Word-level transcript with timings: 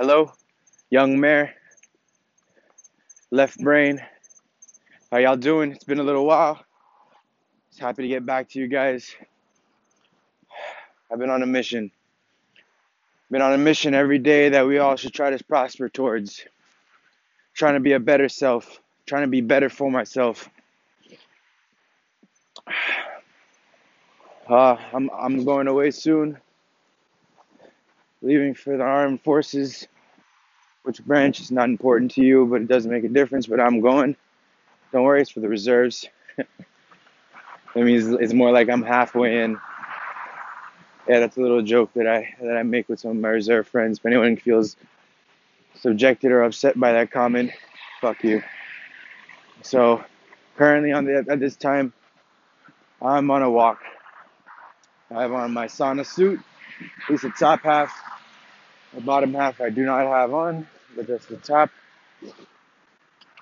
Hello, 0.00 0.32
young 0.90 1.18
mayor, 1.18 1.52
left 3.32 3.58
brain. 3.58 4.00
How 5.10 5.18
y'all 5.18 5.36
doing? 5.36 5.72
It's 5.72 5.82
been 5.82 5.98
a 5.98 6.04
little 6.04 6.24
while. 6.24 6.64
Just 7.70 7.80
happy 7.80 8.02
to 8.02 8.08
get 8.08 8.24
back 8.24 8.48
to 8.50 8.60
you 8.60 8.68
guys. 8.68 9.16
I've 11.10 11.18
been 11.18 11.30
on 11.30 11.42
a 11.42 11.46
mission. 11.46 11.90
Been 13.32 13.42
on 13.42 13.54
a 13.54 13.58
mission 13.58 13.92
every 13.92 14.20
day 14.20 14.50
that 14.50 14.68
we 14.68 14.78
all 14.78 14.94
should 14.94 15.12
try 15.12 15.30
to 15.30 15.44
prosper 15.44 15.88
towards. 15.88 16.44
Trying 17.54 17.74
to 17.74 17.80
be 17.80 17.94
a 17.94 18.00
better 18.00 18.28
self, 18.28 18.78
trying 19.04 19.22
to 19.22 19.28
be 19.28 19.40
better 19.40 19.68
for 19.68 19.90
myself. 19.90 20.48
Uh, 24.48 24.76
I'm 24.92 25.10
I'm 25.10 25.44
going 25.44 25.66
away 25.66 25.90
soon. 25.90 26.38
Leaving 28.22 28.54
for 28.54 28.76
the 28.76 28.82
armed 28.82 29.22
forces. 29.22 29.86
Which 30.82 31.04
branch 31.04 31.40
is 31.40 31.50
not 31.50 31.68
important 31.68 32.12
to 32.12 32.22
you, 32.22 32.46
but 32.46 32.62
it 32.62 32.68
doesn't 32.68 32.90
make 32.90 33.04
a 33.04 33.08
difference. 33.08 33.46
But 33.46 33.60
I'm 33.60 33.80
going. 33.80 34.16
Don't 34.92 35.02
worry, 35.04 35.20
it's 35.20 35.30
for 35.30 35.40
the 35.40 35.48
reserves. 35.48 36.08
I 37.74 37.80
mean, 37.80 38.18
it's, 38.20 38.32
more 38.32 38.50
like 38.50 38.70
I'm 38.70 38.82
halfway 38.82 39.42
in. 39.42 39.58
Yeah, 41.08 41.20
that's 41.20 41.36
a 41.36 41.40
little 41.40 41.62
joke 41.62 41.92
that 41.94 42.06
I 42.06 42.34
that 42.40 42.56
I 42.56 42.62
make 42.62 42.88
with 42.88 43.00
some 43.00 43.12
of 43.12 43.16
my 43.18 43.28
reserve 43.28 43.68
friends. 43.68 43.98
If 43.98 44.06
anyone 44.06 44.36
feels 44.36 44.76
subjected 45.74 46.32
or 46.32 46.42
upset 46.42 46.78
by 46.78 46.92
that 46.92 47.10
comment, 47.10 47.52
fuck 48.00 48.22
you. 48.24 48.42
So, 49.62 50.04
currently 50.56 50.92
on 50.92 51.04
the 51.04 51.24
at 51.28 51.40
this 51.40 51.56
time, 51.56 51.92
I'm 53.00 53.30
on 53.30 53.42
a 53.42 53.50
walk. 53.50 53.80
I 55.10 55.22
have 55.22 55.32
on 55.32 55.52
my 55.52 55.66
sauna 55.66 56.04
suit, 56.04 56.40
at 56.80 57.10
least 57.10 57.22
the 57.22 57.30
top 57.30 57.62
half. 57.62 57.92
The 58.94 59.00
bottom 59.02 59.34
half 59.34 59.60
I 59.60 59.70
do 59.70 59.84
not 59.84 60.06
have 60.06 60.32
on, 60.32 60.66
but 60.96 61.06
that's 61.06 61.26
the 61.26 61.36
top. 61.36 61.70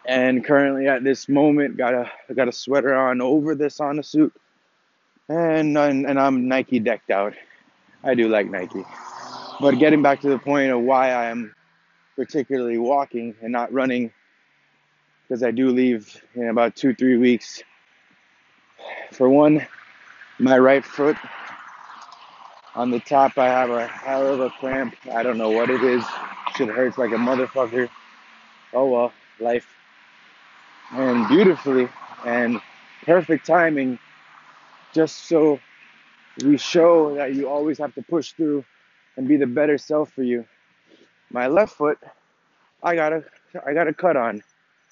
And 0.04 0.44
currently 0.44 0.88
at 0.88 1.04
this 1.04 1.28
moment, 1.28 1.76
got 1.76 1.94
a 1.94 2.34
got 2.34 2.48
a 2.48 2.52
sweater 2.52 2.94
on 2.94 3.20
over 3.20 3.54
the 3.54 3.66
sauna 3.66 4.04
suit, 4.04 4.32
and 5.28 5.76
and, 5.76 6.06
and 6.06 6.18
I'm 6.18 6.48
Nike 6.48 6.78
decked 6.78 7.10
out. 7.10 7.34
I 8.04 8.14
do 8.14 8.28
like 8.28 8.48
Nike, 8.50 8.84
but 9.60 9.78
getting 9.78 10.02
back 10.02 10.20
to 10.20 10.28
the 10.28 10.38
point 10.38 10.70
of 10.70 10.80
why 10.82 11.10
I 11.10 11.26
am 11.26 11.54
particularly 12.16 12.78
walking 12.78 13.34
and 13.42 13.52
not 13.52 13.72
running, 13.72 14.12
because 15.22 15.42
I 15.42 15.50
do 15.50 15.70
leave 15.70 16.22
in 16.34 16.48
about 16.48 16.76
two 16.76 16.94
three 16.94 17.16
weeks. 17.16 17.62
For 19.12 19.28
one, 19.28 19.66
my 20.38 20.58
right 20.58 20.84
foot 20.84 21.16
on 22.76 22.90
the 22.90 23.00
top, 23.00 23.38
I 23.38 23.46
have 23.46 23.70
a 23.70 23.86
hell 23.86 24.26
of 24.34 24.40
a 24.40 24.50
cramp. 24.50 24.94
I 25.10 25.22
don't 25.22 25.38
know 25.38 25.50
what 25.50 25.70
it 25.70 25.82
is. 25.82 26.04
Shit 26.56 26.68
hurts 26.68 26.98
like 26.98 27.10
a 27.10 27.16
motherfucker. 27.16 27.88
Oh 28.74 28.86
well, 28.86 29.12
life. 29.40 29.66
And 30.92 31.26
beautifully 31.26 31.88
and 32.24 32.60
perfect 33.04 33.46
timing, 33.46 33.98
just 34.92 35.24
so 35.26 35.58
we 36.44 36.58
show 36.58 37.14
that 37.14 37.34
you 37.34 37.48
always 37.48 37.78
have 37.78 37.94
to 37.94 38.02
push 38.02 38.32
through 38.32 38.64
and 39.16 39.26
be 39.26 39.38
the 39.38 39.46
better 39.46 39.78
self 39.78 40.12
for 40.12 40.22
you. 40.22 40.44
My 41.30 41.46
left 41.46 41.74
foot, 41.74 41.98
I 42.82 42.94
got 42.94 43.14
a, 43.14 43.24
I 43.66 43.72
got 43.72 43.88
a 43.88 43.94
cut 43.94 44.18
on, 44.18 44.42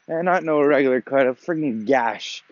and 0.09 0.25
not 0.25 0.43
no 0.43 0.63
regular 0.63 1.03
cut, 1.03 1.27
a 1.27 1.35
freaking 1.35 1.85
gash. 1.85 2.43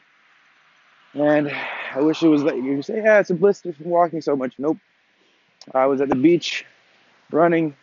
And 1.14 1.50
I 1.94 2.00
wish 2.00 2.22
it 2.22 2.28
was 2.28 2.42
like 2.42 2.56
you 2.56 2.82
say, 2.82 3.02
yeah, 3.02 3.18
it's 3.18 3.30
a 3.30 3.34
blister 3.34 3.72
from 3.72 3.86
walking 3.86 4.20
so 4.20 4.36
much. 4.36 4.54
Nope. 4.58 4.76
I 5.72 5.86
was 5.86 6.00
at 6.00 6.08
the 6.08 6.16
beach 6.16 6.64
running, 7.30 7.76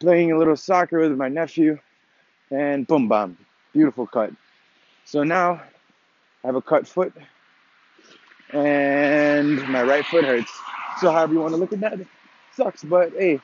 playing 0.00 0.32
a 0.32 0.38
little 0.38 0.56
soccer 0.56 1.00
with 1.00 1.16
my 1.16 1.28
nephew, 1.28 1.78
and 2.50 2.86
boom, 2.86 3.08
bam, 3.08 3.36
beautiful 3.72 4.06
cut. 4.06 4.32
So 5.04 5.22
now 5.22 5.62
I 6.42 6.46
have 6.46 6.56
a 6.56 6.62
cut 6.62 6.86
foot, 6.86 7.12
and 8.50 9.66
my 9.68 9.82
right 9.82 10.04
foot 10.04 10.24
hurts. 10.24 10.52
So 11.00 11.10
however 11.10 11.34
you 11.34 11.40
want 11.40 11.54
to 11.54 11.58
look 11.58 11.72
at 11.72 11.80
that, 11.80 11.98
sucks, 12.54 12.82
but 12.82 13.12
hey, 13.12 13.40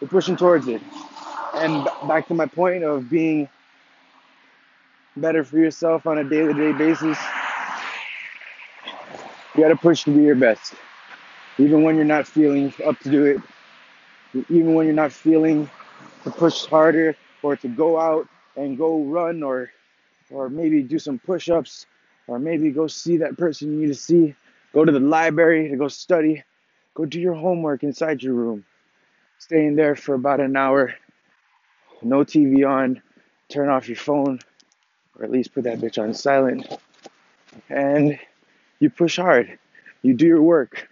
we're 0.00 0.08
pushing 0.08 0.36
towards 0.36 0.68
it. 0.68 0.80
And 1.54 1.84
back 2.06 2.28
to 2.28 2.34
my 2.34 2.46
point 2.46 2.84
of 2.84 3.10
being 3.10 3.48
better 5.16 5.42
for 5.44 5.58
yourself 5.58 6.06
on 6.06 6.18
a 6.18 6.24
day-to-day 6.24 6.72
basis, 6.72 7.18
you 9.54 9.62
got 9.62 9.68
to 9.68 9.76
push 9.76 10.04
to 10.04 10.10
be 10.10 10.22
your 10.22 10.36
best 10.36 10.74
even 11.58 11.82
when 11.82 11.96
you're 11.96 12.04
not 12.04 12.26
feeling 12.26 12.72
up 12.84 12.98
to 13.00 13.10
do 13.10 13.24
it, 13.24 13.40
even 14.50 14.74
when 14.74 14.86
you're 14.86 14.94
not 14.94 15.12
feeling 15.12 15.68
to 16.24 16.30
push 16.30 16.66
harder 16.66 17.16
or 17.42 17.56
to 17.56 17.68
go 17.68 17.98
out 17.98 18.28
and 18.56 18.76
go 18.76 19.02
run 19.02 19.42
or 19.42 19.70
or 20.30 20.48
maybe 20.48 20.82
do 20.82 20.98
some 20.98 21.18
push-ups 21.18 21.86
or 22.26 22.38
maybe 22.38 22.70
go 22.70 22.86
see 22.86 23.18
that 23.18 23.36
person 23.36 23.70
you 23.72 23.80
need 23.82 23.86
to 23.86 23.94
see, 23.94 24.34
go 24.72 24.84
to 24.84 24.90
the 24.90 25.00
library 25.00 25.68
to 25.68 25.76
go 25.76 25.86
study, 25.88 26.42
go 26.94 27.04
do 27.04 27.20
your 27.20 27.34
homework 27.34 27.84
inside 27.84 28.22
your 28.22 28.34
room. 28.34 28.64
Stay 29.38 29.66
in 29.66 29.76
there 29.76 29.94
for 29.94 30.14
about 30.14 30.40
an 30.40 30.56
hour, 30.56 30.94
no 32.02 32.24
TV 32.24 32.68
on, 32.68 33.00
turn 33.48 33.68
off 33.68 33.88
your 33.88 33.96
phone, 33.96 34.40
or 35.16 35.24
at 35.24 35.30
least 35.30 35.54
put 35.54 35.64
that 35.64 35.78
bitch 35.78 36.02
on 36.02 36.12
silent, 36.14 36.66
and 37.68 38.18
you 38.80 38.90
push 38.90 39.16
hard. 39.16 39.58
You 40.02 40.14
do 40.14 40.26
your 40.26 40.42
work. 40.42 40.88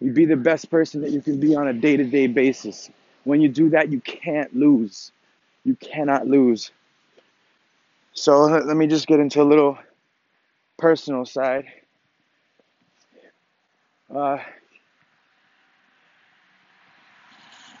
You 0.00 0.12
be 0.12 0.26
the 0.26 0.36
best 0.36 0.70
person 0.70 1.00
that 1.02 1.10
you 1.10 1.20
can 1.20 1.40
be 1.40 1.56
on 1.56 1.68
a 1.68 1.72
day 1.72 1.96
to 1.96 2.04
day 2.04 2.26
basis. 2.26 2.90
When 3.24 3.40
you 3.40 3.48
do 3.48 3.70
that, 3.70 3.90
you 3.90 4.00
can't 4.00 4.54
lose. 4.54 5.12
You 5.64 5.74
cannot 5.76 6.26
lose. 6.26 6.70
So 8.12 8.44
let 8.44 8.76
me 8.76 8.86
just 8.86 9.06
get 9.06 9.20
into 9.20 9.42
a 9.42 9.44
little 9.44 9.78
personal 10.78 11.24
side. 11.24 11.66
Uh, 14.14 14.38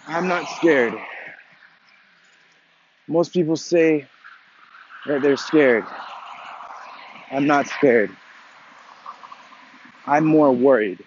I'm 0.06 0.28
not 0.28 0.48
scared. 0.56 0.94
Most 3.06 3.32
people 3.32 3.56
say 3.56 4.06
that 5.06 5.22
they're 5.22 5.36
scared. 5.36 5.84
I'm 7.30 7.46
not 7.46 7.66
scared. 7.66 8.14
I'm 10.06 10.24
more 10.24 10.52
worried. 10.52 11.04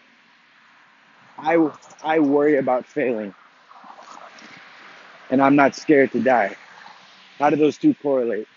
I, 1.42 1.72
I 2.04 2.20
worry 2.20 2.58
about 2.58 2.86
failing. 2.86 3.34
And 5.30 5.42
I'm 5.42 5.56
not 5.56 5.76
scared 5.76 6.12
to 6.12 6.22
die. 6.22 6.56
How 7.40 7.50
do 7.50 7.56
those 7.56 7.78
two 7.78 7.96
correlate? 7.96 8.48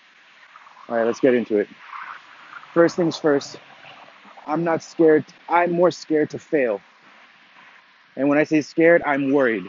All 0.88 0.96
right, 0.96 1.06
let's 1.06 1.20
get 1.20 1.34
into 1.34 1.58
it. 1.58 1.68
First 2.74 2.96
things 2.96 3.16
first, 3.16 3.56
I'm 4.46 4.64
not 4.64 4.82
scared. 4.82 5.24
I'm 5.48 5.72
more 5.72 5.90
scared 5.90 6.30
to 6.30 6.38
fail. 6.38 6.80
And 8.16 8.28
when 8.28 8.38
I 8.38 8.44
say 8.44 8.60
scared, 8.60 9.02
I'm 9.04 9.32
worried. 9.32 9.64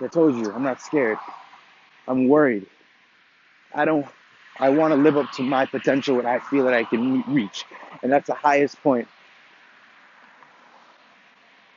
I 0.00 0.08
told 0.08 0.36
you, 0.36 0.52
I'm 0.52 0.62
not 0.62 0.80
scared. 0.80 1.18
I'm 2.06 2.28
worried. 2.28 2.66
I 3.74 3.84
don't, 3.84 4.06
I 4.58 4.70
want 4.70 4.92
to 4.92 5.00
live 5.00 5.16
up 5.16 5.30
to 5.32 5.42
my 5.42 5.66
potential, 5.66 6.16
what 6.16 6.26
I 6.26 6.38
feel 6.40 6.64
that 6.64 6.74
I 6.74 6.84
can 6.84 7.22
reach. 7.32 7.64
And 8.02 8.10
that's 8.10 8.26
the 8.26 8.34
highest 8.34 8.82
point. 8.82 9.08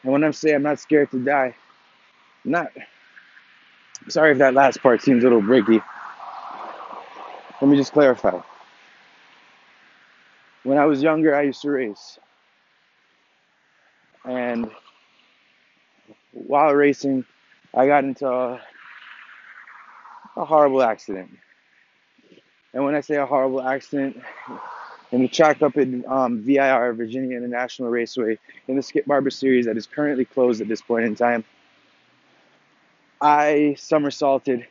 And 0.03 0.11
when 0.11 0.23
I'm 0.23 0.33
saying 0.33 0.55
I'm 0.55 0.63
not 0.63 0.79
scared 0.79 1.11
to 1.11 1.23
die, 1.23 1.55
I'm 2.45 2.51
not. 2.51 2.71
Sorry 4.09 4.31
if 4.31 4.39
that 4.39 4.53
last 4.53 4.81
part 4.81 5.01
seems 5.01 5.23
a 5.23 5.27
little 5.27 5.41
breaky. 5.41 5.83
Let 7.61 7.69
me 7.69 7.77
just 7.77 7.93
clarify. 7.93 8.39
When 10.63 10.77
I 10.77 10.85
was 10.85 11.01
younger, 11.01 11.35
I 11.35 11.43
used 11.43 11.61
to 11.61 11.71
race. 11.71 12.19
And 14.25 14.69
while 16.31 16.73
racing, 16.73 17.25
I 17.73 17.87
got 17.87 18.03
into 18.03 18.27
a, 18.27 18.61
a 20.37 20.45
horrible 20.45 20.83
accident. 20.83 21.29
And 22.73 22.85
when 22.85 22.95
I 22.95 23.01
say 23.01 23.15
a 23.15 23.25
horrible 23.25 23.61
accident, 23.61 24.21
in 25.11 25.21
the 25.21 25.27
track 25.27 25.61
up 25.61 25.77
in 25.77 26.05
um, 26.07 26.41
VIR, 26.41 26.93
Virginia 26.93 27.37
International 27.37 27.89
Raceway, 27.89 28.37
in 28.67 28.75
the 28.75 28.81
Skip 28.81 29.05
Barber 29.05 29.29
Series 29.29 29.65
that 29.65 29.77
is 29.77 29.85
currently 29.85 30.25
closed 30.25 30.61
at 30.61 30.67
this 30.67 30.81
point 30.81 31.05
in 31.05 31.15
time. 31.15 31.43
I 33.19 33.75
somersaulted 33.77 34.65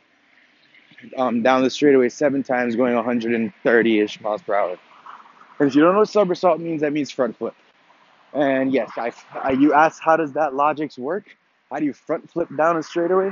um, 1.17 1.41
down 1.41 1.63
the 1.63 1.69
straightaway 1.69 2.09
seven 2.09 2.43
times, 2.43 2.75
going 2.75 2.95
130 2.95 3.99
ish 3.99 4.21
miles 4.21 4.41
per 4.41 4.55
hour. 4.55 4.77
And 5.59 5.69
if 5.69 5.75
you 5.75 5.81
don't 5.81 5.93
know 5.93 5.99
what 5.99 6.09
somersault 6.09 6.59
means, 6.59 6.81
that 6.81 6.91
means 6.91 7.11
front 7.11 7.37
flip. 7.37 7.55
And 8.33 8.73
yes, 8.73 8.89
I, 8.97 9.11
I, 9.33 9.51
you 9.51 9.73
ask 9.73 10.01
how 10.01 10.17
does 10.17 10.33
that 10.33 10.53
logics 10.53 10.97
work? 10.97 11.25
How 11.69 11.77
do 11.77 11.85
you 11.85 11.93
front 11.93 12.29
flip 12.29 12.49
down 12.57 12.77
a 12.77 12.83
straightaway 12.83 13.31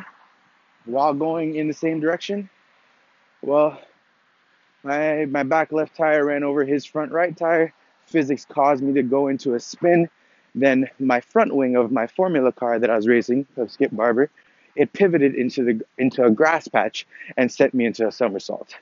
while 0.86 1.14
going 1.14 1.56
in 1.56 1.68
the 1.68 1.74
same 1.74 2.00
direction? 2.00 2.50
Well, 3.42 3.80
my, 4.84 5.26
my 5.26 5.44
back 5.44 5.72
left 5.72 5.96
tire 5.96 6.26
ran 6.26 6.44
over 6.44 6.64
his 6.64 6.86
front 6.86 7.12
right 7.12 7.36
tire. 7.36 7.74
Physics 8.06 8.46
caused 8.46 8.82
me 8.82 8.94
to 8.94 9.04
go 9.04 9.28
into 9.28 9.54
a 9.54 9.60
spin. 9.60 10.10
Then 10.56 10.90
my 11.00 11.22
front 11.22 11.56
wing 11.56 11.76
of 11.76 11.92
my 11.92 12.08
Formula 12.08 12.52
car 12.52 12.80
that 12.80 12.90
I 12.90 12.96
was 12.96 13.08
racing, 13.08 13.46
of 13.58 13.72
Skip 13.72 13.92
Barber, 13.92 14.30
it 14.76 14.94
pivoted 14.94 15.36
into 15.36 15.64
the 15.64 15.86
into 15.98 16.24
a 16.24 16.32
grass 16.32 16.68
patch 16.68 17.06
and 17.38 17.52
sent 17.52 17.74
me 17.74 17.86
into 17.86 18.08
a 18.08 18.12
somersault. 18.12 18.76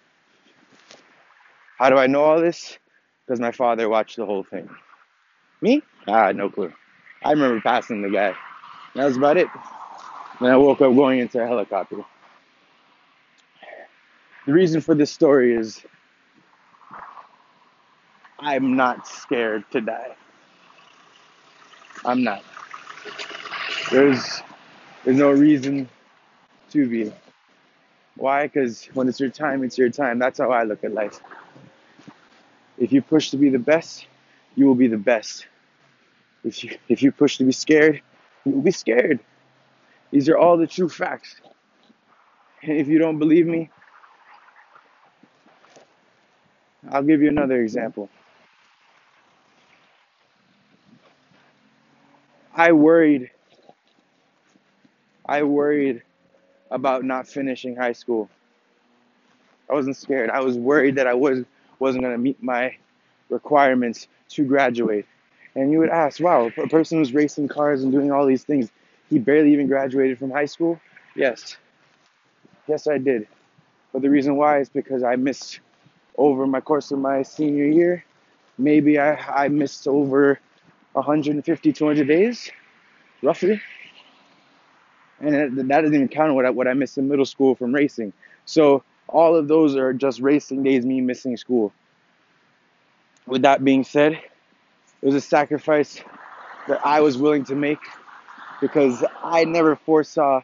How 1.78 1.90
do 1.90 1.98
I 1.98 2.08
know 2.08 2.24
all 2.24 2.40
this? 2.40 2.78
Because 3.26 3.40
my 3.40 3.52
father 3.52 3.90
watched 3.90 4.16
the 4.16 4.26
whole 4.26 4.44
thing. 4.44 4.70
Me? 5.62 5.82
Ah, 6.08 6.32
no 6.32 6.50
clue. 6.50 6.74
I 7.24 7.32
remember 7.32 7.60
passing 7.62 8.02
the 8.02 8.10
guy. 8.10 8.36
That 8.96 9.06
was 9.06 9.18
about 9.18 9.38
it. 9.38 9.48
Then 10.40 10.52
I 10.52 10.58
woke 10.58 10.82
up 10.82 10.96
going 10.96 11.20
into 11.20 11.44
a 11.44 11.48
helicopter. 11.48 11.98
The 14.48 14.54
reason 14.54 14.80
for 14.80 14.96
this 14.96 15.12
story 15.12 15.54
is 15.54 15.86
I'm 18.40 18.78
not 18.78 19.06
scared 19.06 19.66
to 19.72 19.82
die. 19.82 20.16
I'm 22.06 22.24
not. 22.24 22.46
There's 23.92 24.42
there's 25.04 25.18
no 25.18 25.32
reason 25.32 25.90
to 26.72 26.88
be. 26.88 27.12
Why? 28.16 28.48
Because 28.48 28.86
when 28.94 29.10
it's 29.10 29.20
your 29.20 29.32
time, 29.32 29.66
it's 29.66 29.78
your 29.78 29.90
time. 29.90 30.18
That's 30.18 30.40
how 30.40 30.50
I 30.52 30.64
look 30.64 30.86
at 30.86 30.94
life. 30.94 31.20
If 32.78 32.94
you 32.94 33.02
push 33.02 33.32
to 33.32 33.38
be 33.38 33.50
the 33.50 33.60
best, 33.60 34.08
you 34.56 34.66
will 34.66 34.76
be 34.76 34.88
the 34.88 34.98
best. 34.98 35.46
If 36.46 36.64
you 36.64 36.78
if 36.88 37.04
you 37.04 37.12
push 37.12 37.36
to 37.40 37.44
be 37.44 37.52
scared, 37.52 38.02
you 38.46 38.54
will 38.54 38.62
be 38.62 38.72
scared. 38.72 39.20
These 40.12 40.30
are 40.30 40.38
all 40.38 40.56
the 40.56 40.68
true 40.68 40.88
facts. 40.88 41.36
And 42.64 42.78
if 42.78 42.88
you 42.88 42.98
don't 42.98 43.20
believe 43.20 43.46
me, 43.46 43.72
I'll 46.92 47.04
give 47.04 47.22
you 47.22 47.30
another 47.30 47.62
example. 47.62 48.10
I 52.56 52.72
worried 52.72 53.32
I 55.26 55.44
worried 55.44 56.04
about 56.72 57.04
not 57.04 57.28
finishing 57.28 57.76
high 57.76 57.94
school. 57.94 58.30
I 59.70 59.74
wasn't 59.74 59.98
scared. 59.98 60.30
I 60.30 60.42
was 60.42 60.58
worried 60.58 60.96
that 60.96 61.08
I 61.08 61.14
was 61.14 61.44
wasn't 61.80 62.04
going 62.04 62.14
to 62.16 62.20
meet 62.20 62.42
my 62.42 62.76
requirements 63.30 64.08
to 64.30 64.44
graduate. 64.46 65.06
And 65.56 65.72
you 65.72 65.80
would 65.80 65.90
ask, 65.90 66.20
wow, 66.20 66.52
a 66.58 66.68
person 66.68 67.00
who's 67.00 67.14
racing 67.14 67.48
cars 67.48 67.84
and 67.84 67.92
doing 67.92 68.12
all 68.12 68.26
these 68.26 68.44
things, 68.44 68.72
he 69.10 69.20
barely 69.20 69.54
even 69.54 69.68
graduated 69.68 70.20
from 70.20 70.32
high 70.32 70.46
school? 70.46 70.80
Yes. 71.16 71.58
Yes, 72.68 72.88
I 72.88 72.98
did. 72.98 73.28
But 73.94 74.02
the 74.04 74.10
reason 74.10 74.36
why 74.38 74.60
is 74.60 74.70
because 74.70 75.04
I 75.04 75.16
missed 75.16 75.60
over 76.18 76.48
my 76.48 76.62
course 76.62 76.92
of 76.92 77.00
my 77.00 77.24
senior 77.24 77.66
year. 77.66 78.06
Maybe 78.58 79.00
I, 79.00 79.46
I 79.46 79.48
missed 79.50 79.88
over 79.88 80.40
150, 80.94 81.74
200 81.74 82.08
days, 82.08 82.52
roughly. 83.22 83.62
And 85.20 85.58
that 85.58 85.68
doesn't 85.82 85.96
even 85.96 86.08
count 86.08 86.34
what 86.36 86.46
I, 86.46 86.50
what 86.52 86.68
I 86.68 86.74
missed 86.74 86.98
in 86.98 87.08
middle 87.08 87.26
school 87.26 87.56
from 87.56 87.74
racing. 87.74 88.14
So 88.46 88.84
all 89.08 89.36
of 89.36 89.48
those 89.48 89.76
are 89.76 89.94
just 89.94 90.20
racing 90.20 90.64
days, 90.64 90.86
me 90.86 91.02
missing 91.02 91.38
school. 91.38 91.74
With 93.26 93.42
that 93.44 93.64
being 93.64 93.84
said, 93.84 94.14
it 94.14 95.06
was 95.06 95.16
a 95.16 95.22
sacrifice 95.22 96.02
that 96.68 96.86
I 96.86 97.02
was 97.02 97.18
willing 97.18 97.44
to 97.46 97.56
make 97.56 97.80
because 98.62 99.04
I 99.24 99.46
never 99.46 99.76
foresaw 99.76 100.42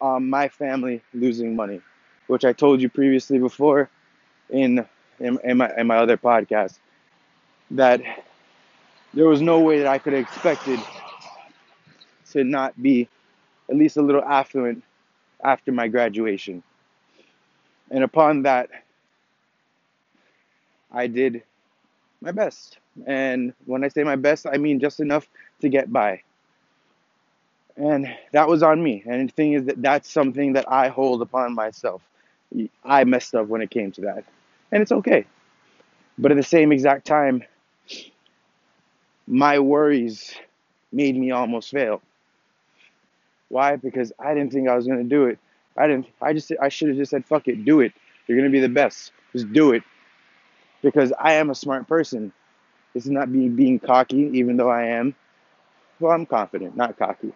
um, 0.00 0.28
my 0.30 0.48
family 0.48 1.02
losing 1.14 1.56
money, 1.56 1.80
which 2.26 2.44
I 2.44 2.52
told 2.52 2.80
you 2.80 2.88
previously 2.88 3.38
before 3.38 3.90
in, 4.50 4.86
in, 5.20 5.38
in, 5.44 5.56
my, 5.56 5.70
in 5.76 5.86
my 5.86 5.96
other 5.96 6.16
podcast, 6.16 6.78
that 7.72 8.00
there 9.14 9.26
was 9.26 9.40
no 9.40 9.60
way 9.60 9.78
that 9.78 9.86
I 9.88 9.98
could 9.98 10.12
have 10.12 10.22
expected 10.22 10.78
to 12.32 12.44
not 12.44 12.80
be 12.80 13.08
at 13.70 13.76
least 13.76 13.96
a 13.96 14.02
little 14.02 14.22
affluent 14.22 14.82
after 15.42 15.72
my 15.72 15.88
graduation. 15.88 16.62
And 17.90 18.04
upon 18.04 18.42
that, 18.42 18.70
I 20.92 21.06
did 21.06 21.42
my 22.20 22.32
best. 22.32 22.78
And 23.06 23.52
when 23.66 23.84
I 23.84 23.88
say 23.88 24.04
my 24.04 24.16
best, 24.16 24.46
I 24.46 24.56
mean 24.56 24.80
just 24.80 25.00
enough 25.00 25.28
to 25.60 25.68
get 25.68 25.92
by. 25.92 26.22
And 27.76 28.08
that 28.32 28.48
was 28.48 28.62
on 28.62 28.82
me. 28.82 29.02
And 29.06 29.28
the 29.28 29.32
thing 29.32 29.52
is 29.52 29.66
that 29.66 29.82
that's 29.82 30.10
something 30.10 30.54
that 30.54 30.70
I 30.70 30.88
hold 30.88 31.20
upon 31.20 31.54
myself. 31.54 32.02
I 32.84 33.04
messed 33.04 33.34
up 33.34 33.48
when 33.48 33.60
it 33.60 33.70
came 33.70 33.92
to 33.92 34.00
that. 34.02 34.24
And 34.72 34.82
it's 34.82 34.92
okay. 34.92 35.26
But 36.18 36.32
at 36.32 36.36
the 36.36 36.42
same 36.42 36.72
exact 36.72 37.06
time, 37.06 37.42
my 39.26 39.58
worries 39.58 40.34
made 40.92 41.16
me 41.16 41.30
almost 41.30 41.70
fail. 41.70 42.02
Why? 43.48 43.76
Because 43.76 44.12
I 44.18 44.34
didn't 44.34 44.52
think 44.52 44.68
I 44.68 44.76
was 44.76 44.86
going 44.86 44.98
to 45.02 45.08
do 45.08 45.26
it. 45.26 45.38
I 45.76 45.86
didn't. 45.86 46.06
I 46.22 46.32
just. 46.32 46.52
I 46.60 46.68
should 46.68 46.88
have 46.88 46.96
just 46.96 47.10
said, 47.10 47.24
"Fuck 47.26 47.48
it, 47.48 47.64
do 47.64 47.80
it. 47.80 47.92
You're 48.26 48.38
going 48.38 48.50
to 48.50 48.52
be 48.52 48.60
the 48.60 48.68
best. 48.68 49.12
Just 49.32 49.52
do 49.52 49.72
it." 49.72 49.82
Because 50.82 51.12
I 51.18 51.34
am 51.34 51.50
a 51.50 51.54
smart 51.54 51.86
person. 51.86 52.32
This 52.94 53.04
is 53.04 53.10
not 53.10 53.28
me 53.28 53.48
being 53.48 53.78
cocky, 53.78 54.30
even 54.34 54.56
though 54.56 54.70
I 54.70 54.84
am. 54.84 55.14
Well, 56.00 56.12
I'm 56.12 56.26
confident, 56.26 56.76
not 56.76 56.98
cocky. 56.98 57.32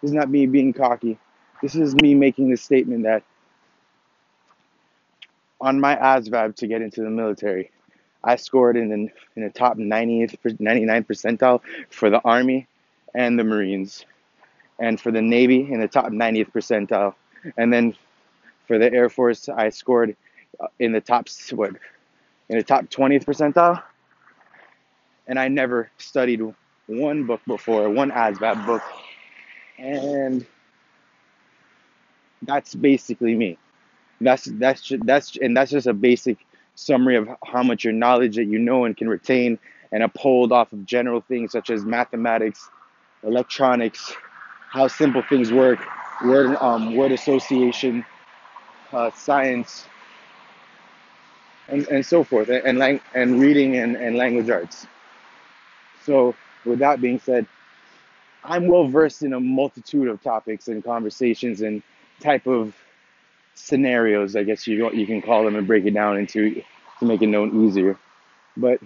This 0.00 0.10
is 0.10 0.14
not 0.14 0.30
me 0.30 0.46
being 0.46 0.72
cocky. 0.72 1.18
This 1.62 1.74
is 1.74 1.94
me 1.96 2.14
making 2.14 2.50
the 2.50 2.56
statement 2.56 3.04
that 3.04 3.22
on 5.60 5.80
my 5.80 5.96
ASVAB 5.96 6.56
to 6.56 6.66
get 6.66 6.82
into 6.82 7.02
the 7.02 7.10
military, 7.10 7.70
I 8.22 8.36
scored 8.36 8.76
in 8.76 8.88
the, 8.88 9.10
in 9.36 9.44
the 9.44 9.50
top 9.50 9.76
90th, 9.76 10.36
99th 10.44 11.06
percentile 11.06 11.60
for 11.90 12.10
the 12.10 12.20
Army 12.20 12.66
and 13.14 13.38
the 13.38 13.44
Marines, 13.44 14.04
and 14.78 15.00
for 15.00 15.10
the 15.10 15.22
Navy 15.22 15.70
in 15.70 15.80
the 15.80 15.88
top 15.88 16.06
90th 16.06 16.52
percentile, 16.52 17.14
and 17.56 17.72
then 17.72 17.94
for 18.66 18.78
the 18.78 18.92
Air 18.92 19.08
Force 19.08 19.48
I 19.48 19.70
scored 19.70 20.16
uh, 20.60 20.66
in 20.78 20.92
the 20.92 21.00
top 21.00 21.28
what 21.52 21.72
in 22.48 22.56
the 22.56 22.62
top 22.62 22.86
20th 22.86 23.24
percentile, 23.24 23.82
and 25.26 25.38
I 25.38 25.48
never 25.48 25.90
studied 25.98 26.42
one 26.86 27.24
book 27.24 27.40
before, 27.46 27.88
one 27.90 28.10
ASVAB 28.10 28.66
book, 28.66 28.82
and 29.78 30.46
that's 32.42 32.74
basically 32.74 33.34
me. 33.34 33.58
That's 34.20 34.46
that's 34.46 34.92
that's 35.04 35.36
and 35.36 35.56
that's 35.56 35.70
just 35.72 35.86
a 35.86 35.94
basic 35.94 36.38
summary 36.74 37.16
of 37.16 37.28
how 37.46 37.62
much 37.62 37.84
your 37.84 37.94
knowledge 37.94 38.36
that 38.36 38.46
you 38.46 38.58
know 38.58 38.84
and 38.84 38.96
can 38.96 39.08
retain 39.08 39.58
and 39.92 40.02
uphold 40.02 40.52
off 40.52 40.72
of 40.72 40.86
general 40.86 41.22
things 41.22 41.52
such 41.52 41.70
as 41.70 41.84
mathematics, 41.84 42.68
electronics, 43.24 44.12
how 44.70 44.88
simple 44.88 45.22
things 45.28 45.52
work, 45.52 45.80
word 46.24 46.56
um, 46.60 46.96
word 46.96 47.12
association, 47.12 48.04
uh, 48.92 49.10
science, 49.12 49.86
and, 51.68 51.86
and 51.88 52.06
so 52.06 52.24
forth, 52.24 52.48
and 52.48 52.64
and, 52.66 52.78
lang- 52.78 53.00
and 53.14 53.40
reading 53.40 53.76
and, 53.76 53.96
and 53.96 54.16
language 54.16 54.50
arts. 54.50 54.86
So, 56.04 56.34
with 56.64 56.80
that 56.80 57.00
being 57.00 57.20
said, 57.20 57.46
I'm 58.44 58.68
well 58.68 58.88
versed 58.88 59.22
in 59.22 59.34
a 59.34 59.40
multitude 59.40 60.08
of 60.08 60.22
topics 60.22 60.68
and 60.68 60.84
conversations 60.84 61.62
and 61.62 61.82
type 62.20 62.46
of 62.46 62.74
scenarios, 63.58 64.36
I 64.36 64.44
guess 64.44 64.66
you 64.66 64.90
you 64.92 65.06
can 65.06 65.22
call 65.22 65.44
them, 65.44 65.56
and 65.56 65.66
break 65.66 65.86
it 65.86 65.94
down 65.94 66.18
into 66.18 66.62
to 67.00 67.06
make 67.06 67.22
it 67.22 67.28
known 67.28 67.66
easier. 67.66 67.98
But 68.56 68.80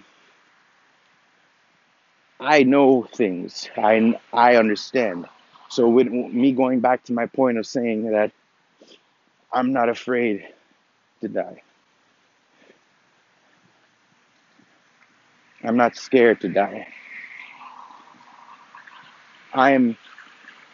I 2.41 2.65
know 2.65 3.05
things. 3.15 3.71
I 3.77 4.19
I 4.33 4.57
understand. 4.57 5.27
So 5.71 5.89
with 5.89 6.09
me 6.09 6.53
going 6.53 6.81
back 6.81 7.05
to 7.05 7.13
my 7.15 7.27
point 7.27 7.59
of 7.59 7.67
saying 7.67 8.11
that 8.13 8.33
I'm 9.53 9.73
not 9.73 9.89
afraid 9.89 10.47
to 11.23 11.29
die. 11.29 11.63
I'm 15.65 15.77
not 15.77 15.97
scared 15.97 16.41
to 16.43 16.49
die. 16.49 16.89
I 19.55 19.73
am 19.73 19.97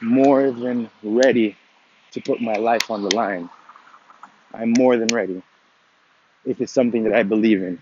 more 0.00 0.50
than 0.52 0.90
ready 1.02 1.56
to 2.12 2.20
put 2.20 2.40
my 2.40 2.54
life 2.54 2.90
on 2.90 3.02
the 3.02 3.14
line. 3.14 3.50
I'm 4.52 4.72
more 4.72 4.96
than 4.96 5.08
ready 5.08 5.42
if 6.44 6.60
it's 6.60 6.72
something 6.72 7.04
that 7.04 7.14
I 7.14 7.22
believe 7.22 7.62
in 7.62 7.80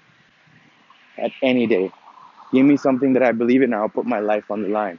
at 1.18 1.32
any 1.42 1.66
day. 1.66 1.92
Give 2.52 2.64
me 2.64 2.76
something 2.76 3.14
that 3.14 3.22
I 3.22 3.32
believe 3.32 3.62
in, 3.62 3.72
and 3.72 3.80
I'll 3.80 3.88
put 3.88 4.06
my 4.06 4.20
life 4.20 4.50
on 4.50 4.62
the 4.62 4.68
line. 4.68 4.98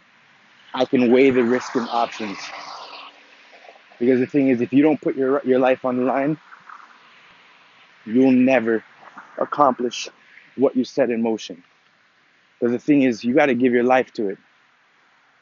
I 0.74 0.86
can 0.86 1.12
weigh 1.12 1.30
the 1.32 1.44
risk 1.44 1.76
and 1.76 1.88
options. 1.90 2.38
Because 4.00 4.20
the 4.20 4.28
thing 4.28 4.50
is, 4.50 4.62
if 4.62 4.74
you 4.74 4.84
don't 4.84 5.00
put 5.02 5.16
your, 5.16 5.42
your 5.46 5.60
life 5.60 5.86
on 5.86 5.98
the 5.98 6.04
line, 6.04 6.38
you'll 8.06 8.32
never 8.32 8.84
accomplish 9.38 10.10
what 10.56 10.76
you 10.76 10.84
set 10.84 11.10
in 11.10 11.22
motion. 11.22 11.64
But 12.62 12.72
the 12.72 12.80
thing 12.80 13.04
is, 13.04 13.24
you 13.24 13.34
got 13.34 13.48
to 13.48 13.56
give 13.56 13.74
your 13.74 13.84
life 13.84 14.12
to 14.14 14.30
it. 14.30 14.38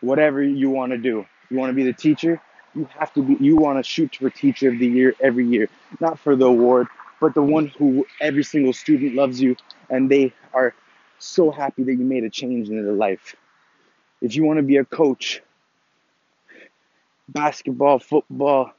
Whatever 0.02 0.42
you 0.44 0.70
want 0.70 0.92
to 0.92 0.98
do. 0.98 1.26
You 1.50 1.58
want 1.58 1.70
to 1.70 1.74
be 1.74 1.84
the 1.84 1.94
teacher, 1.94 2.42
you 2.76 2.88
have 2.98 3.14
to 3.14 3.24
be, 3.24 3.44
you 3.44 3.56
want 3.56 3.78
to 3.80 3.84
shoot 3.84 4.16
for 4.16 4.30
teacher 4.30 4.70
of 4.70 4.80
the 4.80 4.88
year 4.88 5.16
every 5.20 5.48
year. 5.48 5.70
Not 6.00 6.20
for 6.20 6.36
the 6.36 6.46
award, 6.46 6.88
but 7.22 7.34
the 7.34 7.42
one 7.42 7.68
who 7.68 8.06
every 8.20 8.44
single 8.44 8.74
student 8.74 9.16
loves 9.16 9.42
you 9.42 9.56
and 9.90 10.10
they 10.10 10.34
are 10.54 10.74
so 11.20 11.52
happy 11.52 11.84
that 11.84 11.94
you 11.94 12.04
made 12.04 12.24
a 12.24 12.30
change 12.30 12.70
in 12.70 12.84
their 12.84 12.94
life. 12.94 13.36
If 14.22 14.36
you 14.36 14.44
want 14.44 14.58
to 14.58 14.64
be 14.64 14.78
a 14.78 14.86
coach, 14.86 15.42
basketball, 17.30 18.00
football, 18.00 18.72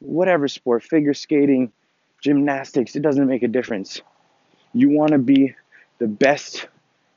whatever 0.00 0.48
sport, 0.48 0.82
figure 0.82 1.14
skating, 1.14 1.72
gymnastics, 2.22 2.96
it 2.96 3.02
doesn't 3.02 3.26
make 3.26 3.42
a 3.42 3.48
difference. 3.48 4.00
You 4.72 4.90
want 4.90 5.12
to 5.12 5.18
be 5.18 5.54
the 5.98 6.06
best 6.06 6.66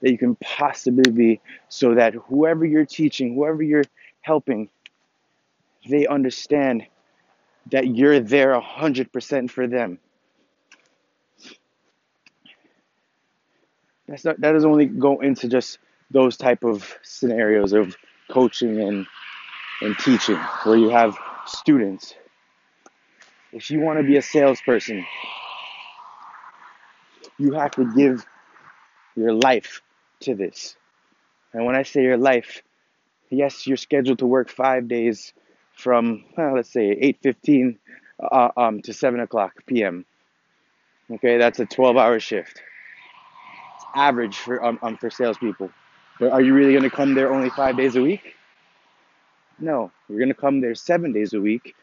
that 0.02 0.12
you 0.12 0.18
can 0.18 0.36
possibly 0.36 1.12
be 1.12 1.42
so 1.70 1.96
that 1.96 2.14
whoever 2.14 2.66
you're 2.66 2.86
teaching, 2.86 3.36
whoever 3.36 3.62
you're 3.62 3.84
helping, 4.22 4.70
they 5.88 6.08
understand 6.08 6.86
that 7.72 7.88
you're 7.88 8.20
there 8.20 8.60
100% 8.60 9.50
for 9.50 9.68
them. 9.68 10.00
That's 14.08 14.26
not, 14.26 14.42
that 14.42 14.52
doesn't 14.52 14.70
only 14.70 14.88
go 14.88 15.22
into 15.22 15.48
just 15.48 15.80
those 16.10 16.36
type 16.36 16.64
of 16.64 16.98
scenarios 17.02 17.72
of 17.72 17.96
coaching 18.30 18.82
and, 18.82 19.08
and 19.82 19.98
teaching 20.00 20.38
where 20.64 20.78
you 20.78 20.90
have 20.90 21.18
students. 21.46 22.14
If 23.54 23.72
you 23.72 23.80
want 23.80 24.00
to 24.00 24.04
be 24.04 24.18
a 24.18 24.22
salesperson, 24.22 25.06
you 27.38 27.54
have 27.54 27.72
to 27.72 27.94
give 27.96 28.26
your 29.16 29.34
life 29.34 29.82
to 30.22 30.36
this. 30.36 30.76
And 31.54 31.66
when 31.66 31.76
I 31.76 31.84
say 31.84 32.02
your 32.04 32.18
life, 32.18 32.64
yes, 33.30 33.68
you're 33.68 33.78
scheduled 33.78 34.20
to 34.20 34.26
work 34.26 34.50
five 34.50 34.88
days 34.88 35.34
from 35.82 36.24
let's 36.38 36.72
say 36.72 36.96
8:15 37.24 37.78
uh, 38.32 38.50
um, 38.56 38.82
to 38.84 38.94
7 38.94 39.20
o'clock 39.20 39.54
p.m. 39.66 40.06
Okay, 41.12 41.38
that's 41.38 41.60
a 41.60 41.66
12-hour 41.66 42.20
shift. 42.20 42.62
It's 43.76 43.86
average 43.96 44.38
for 44.38 44.64
um, 44.64 44.80
um 44.82 44.98
for 44.98 45.10
salespeople. 45.10 45.72
But 46.20 46.32
are 46.32 46.42
you 46.42 46.54
really 46.54 46.72
going 46.72 46.84
to 46.84 46.96
come 46.96 47.16
there 47.16 47.34
only 47.34 47.50
five 47.50 47.76
days 47.76 47.96
a 47.96 48.02
week? 48.02 48.36
No, 49.60 49.92
you're 50.08 50.20
going 50.20 50.30
to 50.30 50.36
come 50.36 50.62
there 50.62 50.76
seven 50.76 51.12
days 51.14 51.34
a 51.34 51.42
week. 51.42 51.76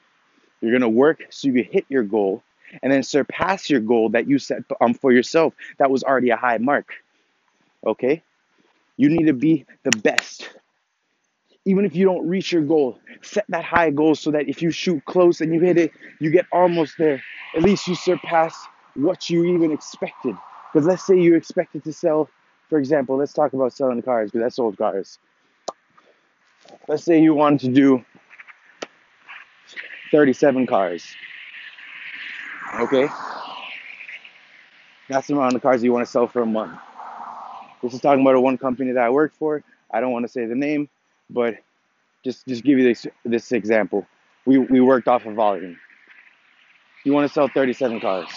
You're 0.61 0.73
going 0.73 0.83
to 0.83 0.89
work 0.89 1.27
so 1.31 1.49
you 1.49 1.63
hit 1.63 1.85
your 1.89 2.05
goal 2.05 2.43
and 2.83 2.93
then 2.93 3.03
surpass 3.03 3.69
your 3.69 3.81
goal 3.81 4.11
that 4.11 4.29
you 4.29 4.39
set 4.39 4.63
um, 4.81 4.95
for 4.95 5.13
yourself. 5.13 5.55
That 5.79 5.91
was 5.91 6.05
already 6.05 6.31
a 6.31 6.37
high 6.37 6.59
mark. 6.59 6.93
Okay, 7.87 8.23
you 8.97 9.09
need 9.09 9.27
to 9.27 9.33
be 9.33 9.67
the 9.85 9.97
best 9.99 10.51
even 11.69 11.85
if 11.85 11.95
you 11.95 12.07
don't 12.07 12.27
reach 12.27 12.51
your 12.51 12.63
goal, 12.63 12.99
set 13.21 13.45
that 13.51 13.63
high 13.63 13.91
goal 13.91 14.15
so 14.15 14.31
that 14.31 14.49
if 14.49 14.63
you 14.63 14.71
shoot 14.71 15.05
close 15.05 15.43
and 15.43 15.53
you 15.53 15.61
hit 15.61 15.77
it, 15.77 15.93
you 16.19 16.31
get 16.31 16.47
almost 16.51 16.95
there. 16.99 17.23
At 17.55 17.63
least 17.63 17.87
you 17.87 17.95
surpass 17.95 18.57
what 18.95 19.29
you 19.29 19.45
even 19.45 19.71
expected. 19.71 20.35
Because 20.73 20.87
let's 20.87 21.07
say 21.07 21.21
you 21.21 21.35
expected 21.35 21.85
to 21.85 21.93
sell, 21.93 22.31
for 22.71 22.79
example, 22.79 23.19
let's 23.19 23.35
talk 23.35 23.53
about 23.53 23.75
selling 23.75 24.01
cars 24.01 24.31
because 24.31 24.47
that's 24.47 24.59
old 24.59 24.79
cars. 24.79 25.19
Let's 26.89 27.05
say 27.05 27.21
you 27.21 27.35
wanted 27.35 27.61
to 27.61 27.69
do 27.69 28.05
37 30.11 30.67
cars. 30.67 31.07
Okay? 32.81 33.09
That's 35.11 35.27
the 35.27 35.35
amount 35.35 35.55
of 35.55 35.61
cars 35.61 35.85
you 35.85 35.93
want 35.93 36.07
to 36.07 36.11
sell 36.11 36.27
for 36.27 36.41
a 36.41 36.47
month. 36.47 36.79
This 37.83 37.93
is 37.93 38.01
talking 38.01 38.23
about 38.23 38.37
a 38.37 38.41
one 38.41 38.57
company 38.57 38.93
that 38.93 39.05
I 39.05 39.11
work 39.11 39.35
for. 39.35 39.63
I 39.91 40.01
don't 40.01 40.13
want 40.13 40.25
to 40.25 40.33
say 40.33 40.47
the 40.47 40.55
name, 40.55 40.89
but 41.31 41.57
just 42.25 42.47
just 42.47 42.63
give 42.65 42.79
you 42.79 42.85
this 42.85 43.07
this 43.25 43.53
example. 43.53 44.07
We 44.47 44.59
we 44.59 44.81
worked 44.81 45.09
off 45.09 45.27
of 45.27 45.35
volume. 45.35 45.79
You 47.05 47.13
want 47.13 47.27
to 47.29 47.33
sell 47.33 47.49
37 47.49 48.01
cars. 48.01 48.29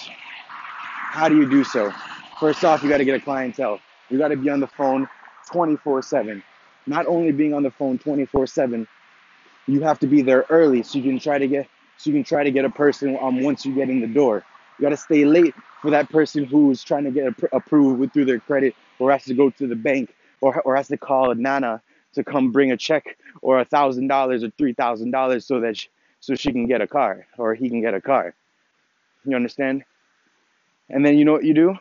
How 0.78 1.28
do 1.28 1.36
you 1.36 1.50
do 1.50 1.64
so? 1.64 1.92
First 2.40 2.64
off, 2.64 2.84
you 2.84 2.90
got 2.90 3.00
to 3.00 3.06
get 3.06 3.16
a 3.16 3.24
clientele. 3.24 3.80
You 4.10 4.18
got 4.18 4.30
to 4.30 4.38
be 4.38 4.50
on 4.50 4.60
the 4.60 4.68
phone 4.68 5.10
24/7. 5.52 6.42
Not 6.88 7.06
only 7.08 7.32
being 7.32 7.54
on 7.54 7.64
the 7.64 7.72
phone 7.72 7.98
24/7, 7.98 8.88
you 9.68 9.82
have 9.82 10.00
to 10.00 10.08
be 10.08 10.22
there 10.22 10.46
early 10.50 10.84
so 10.84 10.98
you 11.00 11.04
can 11.04 11.20
try 11.20 11.38
to 11.38 11.48
get 11.48 11.68
so 11.98 12.10
you 12.10 12.16
can 12.16 12.24
try 12.24 12.44
to 12.44 12.52
get 12.52 12.66
a 12.66 12.70
person 12.70 13.18
um 13.22 13.42
once 13.42 13.66
you 13.66 13.74
get 13.74 13.90
in 13.90 14.00
the 14.02 14.08
door. 14.08 14.44
You 14.78 14.84
got 14.84 14.90
to 14.90 14.98
stay 14.98 15.26
late 15.26 15.54
for 15.82 15.92
that 15.92 16.10
person 16.10 16.46
who's 16.46 16.84
trying 16.84 17.04
to 17.04 17.12
get 17.12 17.34
approved 17.52 18.14
through 18.14 18.26
their 18.26 18.40
credit 18.40 18.76
or 19.00 19.12
has 19.12 19.26
to 19.26 19.34
go 19.34 19.50
to 19.50 19.68
the 19.68 19.76
bank 19.76 20.16
or, 20.40 20.60
or 20.62 20.76
has 20.76 20.88
to 20.88 20.98
call 20.98 21.34
Nana 21.36 21.82
to 22.14 22.24
come 22.24 22.52
bring 22.52 22.72
a 22.72 22.78
check 22.78 23.18
or 23.42 23.60
a 23.60 23.66
thousand 23.66 24.08
dollars 24.08 24.44
or 24.44 24.50
three 24.52 24.74
thousand 24.74 25.12
dollars 25.12 25.46
so 25.46 25.60
that 25.62 25.78
she, 25.78 25.90
so 26.20 26.36
she 26.36 26.52
can 26.52 26.68
get 26.68 26.82
a 26.82 26.88
car 26.88 27.26
or 27.38 27.56
he 27.56 27.70
can 27.70 27.82
get 27.82 27.94
a 27.94 28.02
car. 28.02 28.34
You 29.26 29.36
understand? 29.36 29.84
And 30.90 31.06
then 31.06 31.18
you 31.18 31.26
know 31.26 31.34
what 31.34 31.44
you 31.44 31.54
do? 31.54 31.76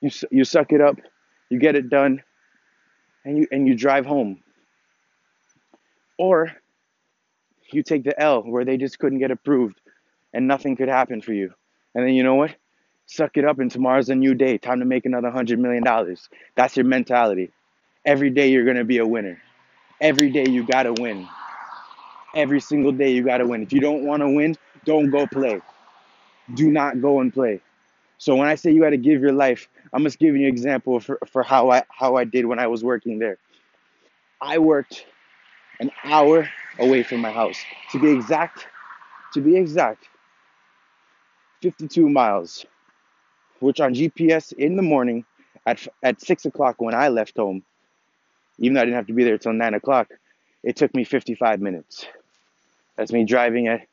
You 0.00 0.10
you 0.30 0.44
suck 0.44 0.72
it 0.72 0.80
up, 0.80 0.96
you 1.50 1.58
get 1.58 1.74
it 1.74 1.90
done, 1.90 2.22
and 3.24 3.38
you 3.38 3.46
and 3.50 3.66
you 3.66 3.74
drive 3.74 4.06
home. 4.06 4.42
Or 6.16 6.52
you 7.72 7.82
take 7.82 8.04
the 8.04 8.18
L 8.20 8.42
where 8.42 8.64
they 8.64 8.76
just 8.76 8.98
couldn't 8.98 9.18
get 9.18 9.30
approved 9.30 9.80
and 10.32 10.48
nothing 10.48 10.76
could 10.76 10.88
happen 10.88 11.20
for 11.20 11.32
you. 11.32 11.52
And 11.94 12.06
then 12.06 12.14
you 12.14 12.22
know 12.22 12.34
what? 12.34 12.54
Suck 13.06 13.36
it 13.36 13.44
up 13.44 13.58
and 13.58 13.70
tomorrow's 13.70 14.08
a 14.08 14.14
new 14.14 14.34
day. 14.34 14.58
Time 14.58 14.80
to 14.80 14.84
make 14.84 15.06
another 15.06 15.30
hundred 15.30 15.58
million 15.58 15.82
dollars. 15.82 16.28
That's 16.56 16.76
your 16.76 16.86
mentality. 16.86 17.50
Every 18.08 18.30
day 18.30 18.48
you're 18.48 18.64
going 18.64 18.78
to 18.78 18.84
be 18.86 18.98
a 18.98 19.06
winner. 19.06 19.38
Every 20.00 20.30
day 20.30 20.46
you 20.48 20.64
got 20.66 20.84
to 20.84 20.94
win. 20.94 21.28
Every 22.34 22.58
single 22.58 22.90
day 22.90 23.12
you 23.12 23.22
got 23.22 23.36
to 23.38 23.46
win. 23.46 23.62
If 23.62 23.70
you 23.70 23.80
don't 23.80 24.06
want 24.06 24.22
to 24.22 24.30
win, 24.30 24.56
don't 24.86 25.10
go 25.10 25.26
play. 25.26 25.60
Do 26.54 26.70
not 26.70 27.02
go 27.02 27.20
and 27.20 27.30
play. 27.34 27.60
So 28.16 28.34
when 28.34 28.48
I 28.48 28.54
say 28.54 28.72
you 28.72 28.80
got 28.80 28.90
to 28.90 28.96
give 28.96 29.20
your 29.20 29.32
life, 29.34 29.68
I'm 29.92 30.04
just 30.04 30.18
giving 30.18 30.40
you 30.40 30.48
an 30.48 30.54
example 30.54 31.00
for, 31.00 31.18
for 31.30 31.42
how 31.42 31.70
I 31.70 31.82
how 31.90 32.16
I 32.16 32.24
did 32.24 32.46
when 32.46 32.58
I 32.58 32.66
was 32.68 32.82
working 32.82 33.18
there. 33.18 33.36
I 34.40 34.56
worked 34.56 35.04
an 35.80 35.90
hour 36.04 36.48
away 36.78 37.02
from 37.02 37.20
my 37.20 37.30
house. 37.30 37.58
To 37.92 38.00
be 38.00 38.10
exact, 38.10 38.66
to 39.34 39.42
be 39.42 39.56
exact, 39.56 40.08
52 41.62 42.08
miles, 42.08 42.64
which 43.60 43.80
on 43.80 43.94
GPS 43.94 44.52
in 44.54 44.76
the 44.76 44.82
morning 44.82 45.26
at 45.66 45.86
at 46.02 46.22
six 46.22 46.46
o'clock 46.46 46.80
when 46.80 46.94
I 46.94 47.08
left 47.08 47.36
home 47.36 47.64
even 48.58 48.74
though 48.74 48.82
I 48.82 48.84
didn't 48.84 48.96
have 48.96 49.06
to 49.06 49.12
be 49.12 49.24
there 49.24 49.38
till 49.38 49.52
nine 49.52 49.74
o'clock, 49.74 50.08
it 50.62 50.76
took 50.76 50.94
me 50.94 51.04
55 51.04 51.60
minutes. 51.60 52.06
That's 52.96 53.12
me 53.12 53.24
driving 53.24 53.68
at 53.68 53.86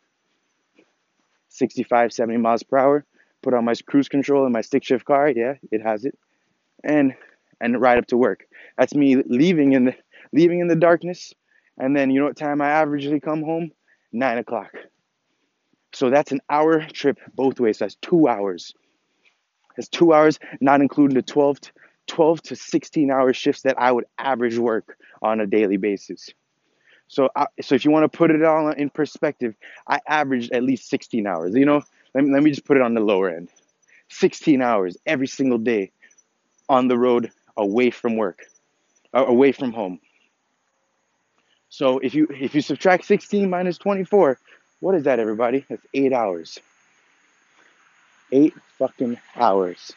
65, 1.49 2.11
70 2.11 2.37
miles 2.37 2.63
per 2.63 2.77
hour, 2.77 3.05
put 3.41 3.53
on 3.53 3.65
my 3.65 3.73
cruise 3.85 4.09
control 4.09 4.45
in 4.45 4.51
my 4.51 4.61
stick 4.61 4.83
shift 4.83 5.05
car. 5.05 5.29
Yeah, 5.29 5.55
it 5.71 5.81
has 5.81 6.05
it. 6.05 6.17
And 6.83 7.15
and 7.61 7.79
ride 7.79 7.97
up 7.97 8.07
to 8.07 8.17
work. 8.17 8.47
That's 8.77 8.93
me 8.93 9.15
leaving 9.15 9.73
in 9.73 9.85
the 9.85 9.95
leaving 10.33 10.59
in 10.59 10.67
the 10.67 10.75
darkness. 10.75 11.33
And 11.77 11.95
then 11.95 12.09
you 12.09 12.19
know 12.19 12.25
what 12.25 12.37
time 12.37 12.61
I 12.61 12.67
averagely 12.67 13.21
come 13.21 13.43
home? 13.43 13.71
Nine 14.11 14.37
o'clock. 14.37 14.71
So 15.93 16.09
that's 16.09 16.31
an 16.31 16.41
hour 16.49 16.85
trip 16.85 17.19
both 17.35 17.59
ways. 17.59 17.77
So 17.77 17.85
that's 17.85 17.95
two 17.95 18.27
hours. 18.27 18.73
That's 19.75 19.89
two 19.89 20.13
hours, 20.13 20.39
not 20.61 20.81
including 20.81 21.15
the 21.15 21.21
12 21.21 21.59
12 22.07 22.41
to 22.43 22.55
16 22.55 23.11
hour 23.11 23.33
shifts 23.33 23.63
that 23.63 23.79
I 23.79 23.91
would 23.91 24.05
average 24.17 24.57
work 24.57 24.97
on 25.21 25.39
a 25.39 25.47
daily 25.47 25.77
basis. 25.77 26.29
So, 27.07 27.29
I, 27.35 27.47
so 27.61 27.75
if 27.75 27.85
you 27.85 27.91
want 27.91 28.11
to 28.11 28.17
put 28.17 28.31
it 28.31 28.43
all 28.43 28.69
in 28.69 28.89
perspective, 28.89 29.55
I 29.87 29.99
averaged 30.07 30.51
at 30.51 30.63
least 30.63 30.89
16 30.89 31.27
hours. 31.27 31.53
You 31.53 31.65
know, 31.65 31.83
let 32.13 32.23
me, 32.23 32.31
let 32.31 32.43
me 32.43 32.49
just 32.49 32.65
put 32.65 32.77
it 32.77 32.83
on 32.83 32.93
the 32.93 33.01
lower 33.01 33.29
end. 33.29 33.49
16 34.09 34.61
hours 34.61 34.97
every 35.05 35.27
single 35.27 35.57
day 35.57 35.91
on 36.69 36.87
the 36.87 36.97
road 36.97 37.31
away 37.57 37.89
from 37.89 38.17
work, 38.17 38.45
away 39.13 39.51
from 39.51 39.71
home. 39.71 39.99
So 41.69 41.99
if 41.99 42.15
you 42.15 42.27
if 42.29 42.55
you 42.55 42.61
subtract 42.61 43.05
16 43.05 43.49
minus 43.49 43.77
24, 43.77 44.39
what 44.79 44.95
is 44.95 45.03
that, 45.03 45.19
everybody? 45.19 45.65
That's 45.67 45.85
eight 45.93 46.13
hours. 46.13 46.59
Eight 48.31 48.53
fucking 48.77 49.17
hours. 49.35 49.91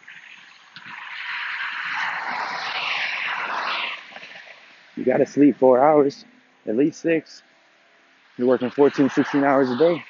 You 4.98 5.04
got 5.04 5.18
to 5.18 5.26
sleep 5.26 5.56
four 5.58 5.78
hours, 5.78 6.24
at 6.66 6.76
least 6.76 7.00
six. 7.00 7.42
You're 8.36 8.48
working 8.48 8.68
14, 8.68 9.10
16 9.10 9.44
hours 9.44 9.70
a 9.70 9.78
day. 9.78 10.02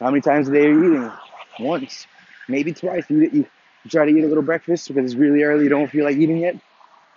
How 0.00 0.10
many 0.10 0.20
times 0.20 0.48
a 0.48 0.52
day 0.52 0.66
are 0.66 0.72
you 0.72 0.94
eating? 0.94 1.12
Once, 1.60 2.08
maybe 2.48 2.72
twice. 2.72 3.04
You, 3.08 3.30
you, 3.32 3.46
try 3.88 4.06
to 4.06 4.10
eat 4.10 4.24
a 4.24 4.26
little 4.26 4.42
breakfast 4.42 4.88
because 4.88 5.04
it's 5.04 5.14
really 5.14 5.44
early, 5.44 5.64
you 5.64 5.70
don't 5.70 5.88
feel 5.88 6.04
like 6.04 6.16
eating 6.16 6.38
it. 6.38 6.58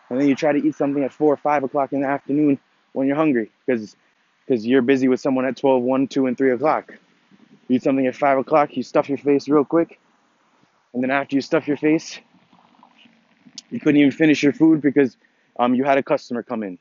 And 0.10 0.22
then 0.22 0.28
you 0.28 0.36
try 0.36 0.52
to 0.52 0.60
eat 0.60 0.76
something 0.76 1.04
at 1.04 1.12
4 1.12 1.34
or 1.34 1.38
5 1.38 1.64
o'clock 1.64 1.92
in 1.92 2.02
the 2.02 2.08
afternoon 2.08 2.60
when 2.94 3.08
you're 3.08 3.16
hungry 3.16 3.50
because 3.66 3.96
because 4.46 4.64
you're 4.64 4.84
busy 4.84 5.08
with 5.08 5.20
someone 5.20 5.46
at 5.46 5.58
12, 5.58 5.82
1, 5.82 6.08
2, 6.08 6.28
and 6.28 6.38
3 6.38 6.52
o'clock. 6.52 6.94
You 7.68 7.78
eat 7.78 7.84
something 7.84 8.06
at 8.06 8.16
5 8.16 8.38
o'clock, 8.38 8.78
you 8.78 8.84
stuff 8.84 9.10
your 9.10 9.18
face 9.18 9.50
real 9.50 9.66
quick. 9.66 10.00
And 10.94 11.02
then 11.02 11.10
after 11.10 11.36
you 11.36 11.42
stuff 11.42 11.68
your 11.68 11.78
face, 11.78 12.20
you 13.72 13.80
couldn't 13.80 14.00
even 14.00 14.12
finish 14.12 14.44
your 14.44 14.54
food 14.54 14.82
because 14.82 15.18
um, 15.58 15.76
you 15.76 15.84
had 15.84 15.98
a 15.98 16.04
customer 16.04 16.44
come 16.44 16.64
in. 16.64 16.78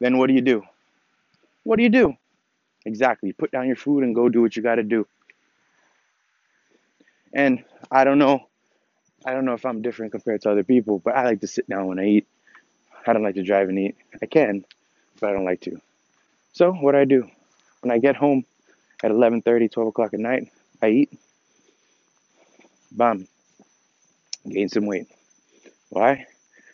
Then 0.00 0.18
what 0.18 0.28
do 0.28 0.34
you 0.34 0.40
do? 0.40 0.62
What 1.64 1.76
do 1.76 1.82
you 1.82 1.88
do? 1.88 2.16
Exactly. 2.84 3.32
Put 3.32 3.52
down 3.52 3.66
your 3.66 3.76
food 3.76 4.02
and 4.04 4.14
go 4.14 4.28
do 4.28 4.42
what 4.42 4.56
you 4.56 4.62
got 4.62 4.76
to 4.76 4.82
do. 4.82 5.06
And 7.32 7.64
I 7.90 8.04
don't 8.04 8.18
know. 8.18 8.48
I 9.24 9.32
don't 9.32 9.44
know 9.44 9.54
if 9.54 9.64
I'm 9.64 9.82
different 9.82 10.12
compared 10.12 10.42
to 10.42 10.50
other 10.50 10.64
people, 10.64 10.98
but 10.98 11.14
I 11.14 11.24
like 11.24 11.40
to 11.40 11.46
sit 11.46 11.68
down 11.68 11.86
when 11.86 11.98
I 12.00 12.06
eat. 12.06 12.26
I 13.06 13.12
don't 13.12 13.22
like 13.22 13.36
to 13.36 13.42
drive 13.42 13.68
and 13.68 13.78
eat. 13.78 13.96
I 14.20 14.26
can, 14.26 14.64
but 15.20 15.30
I 15.30 15.32
don't 15.32 15.44
like 15.44 15.60
to. 15.62 15.80
So 16.52 16.72
what 16.72 16.92
do 16.92 16.98
I 16.98 17.04
do 17.04 17.28
when 17.80 17.92
I 17.92 17.98
get 17.98 18.16
home 18.16 18.44
at 19.02 19.10
11:30, 19.10 19.70
12 19.70 19.88
o'clock 19.88 20.14
at 20.14 20.20
night, 20.20 20.50
I 20.80 20.88
eat. 20.88 21.12
Bam, 22.92 23.26
gain 24.48 24.68
some 24.68 24.86
weight. 24.86 25.06
Why? 25.90 26.26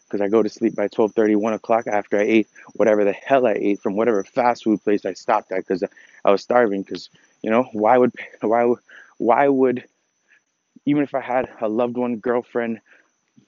Because 0.09 0.23
I 0.23 0.29
go 0.29 0.43
to 0.43 0.49
sleep 0.49 0.75
by 0.75 0.89
12:30, 0.89 1.37
1 1.37 1.53
o'clock 1.53 1.87
after 1.87 2.19
I 2.19 2.25
ate 2.25 2.49
whatever 2.75 3.05
the 3.05 3.13
hell 3.13 3.47
I 3.47 3.53
ate 3.53 3.81
from 3.81 3.97
whatever 3.97 4.25
fast 4.25 4.65
food 4.65 4.83
place 4.83 5.05
I 5.05 5.13
stopped 5.15 5.53
at 5.53 5.59
because 5.59 5.85
I 6.25 6.31
was 6.31 6.43
starving. 6.43 6.83
Because 6.83 7.11
you 7.43 7.51
know 7.51 7.65
why 7.73 7.99
would 7.99 8.15
why 8.41 8.75
why 9.19 9.49
would 9.49 9.85
even 10.87 11.03
if 11.03 11.15
I 11.15 11.21
had 11.21 11.49
a 11.61 11.69
loved 11.69 11.97
one, 11.97 12.17
girlfriend, 12.17 12.81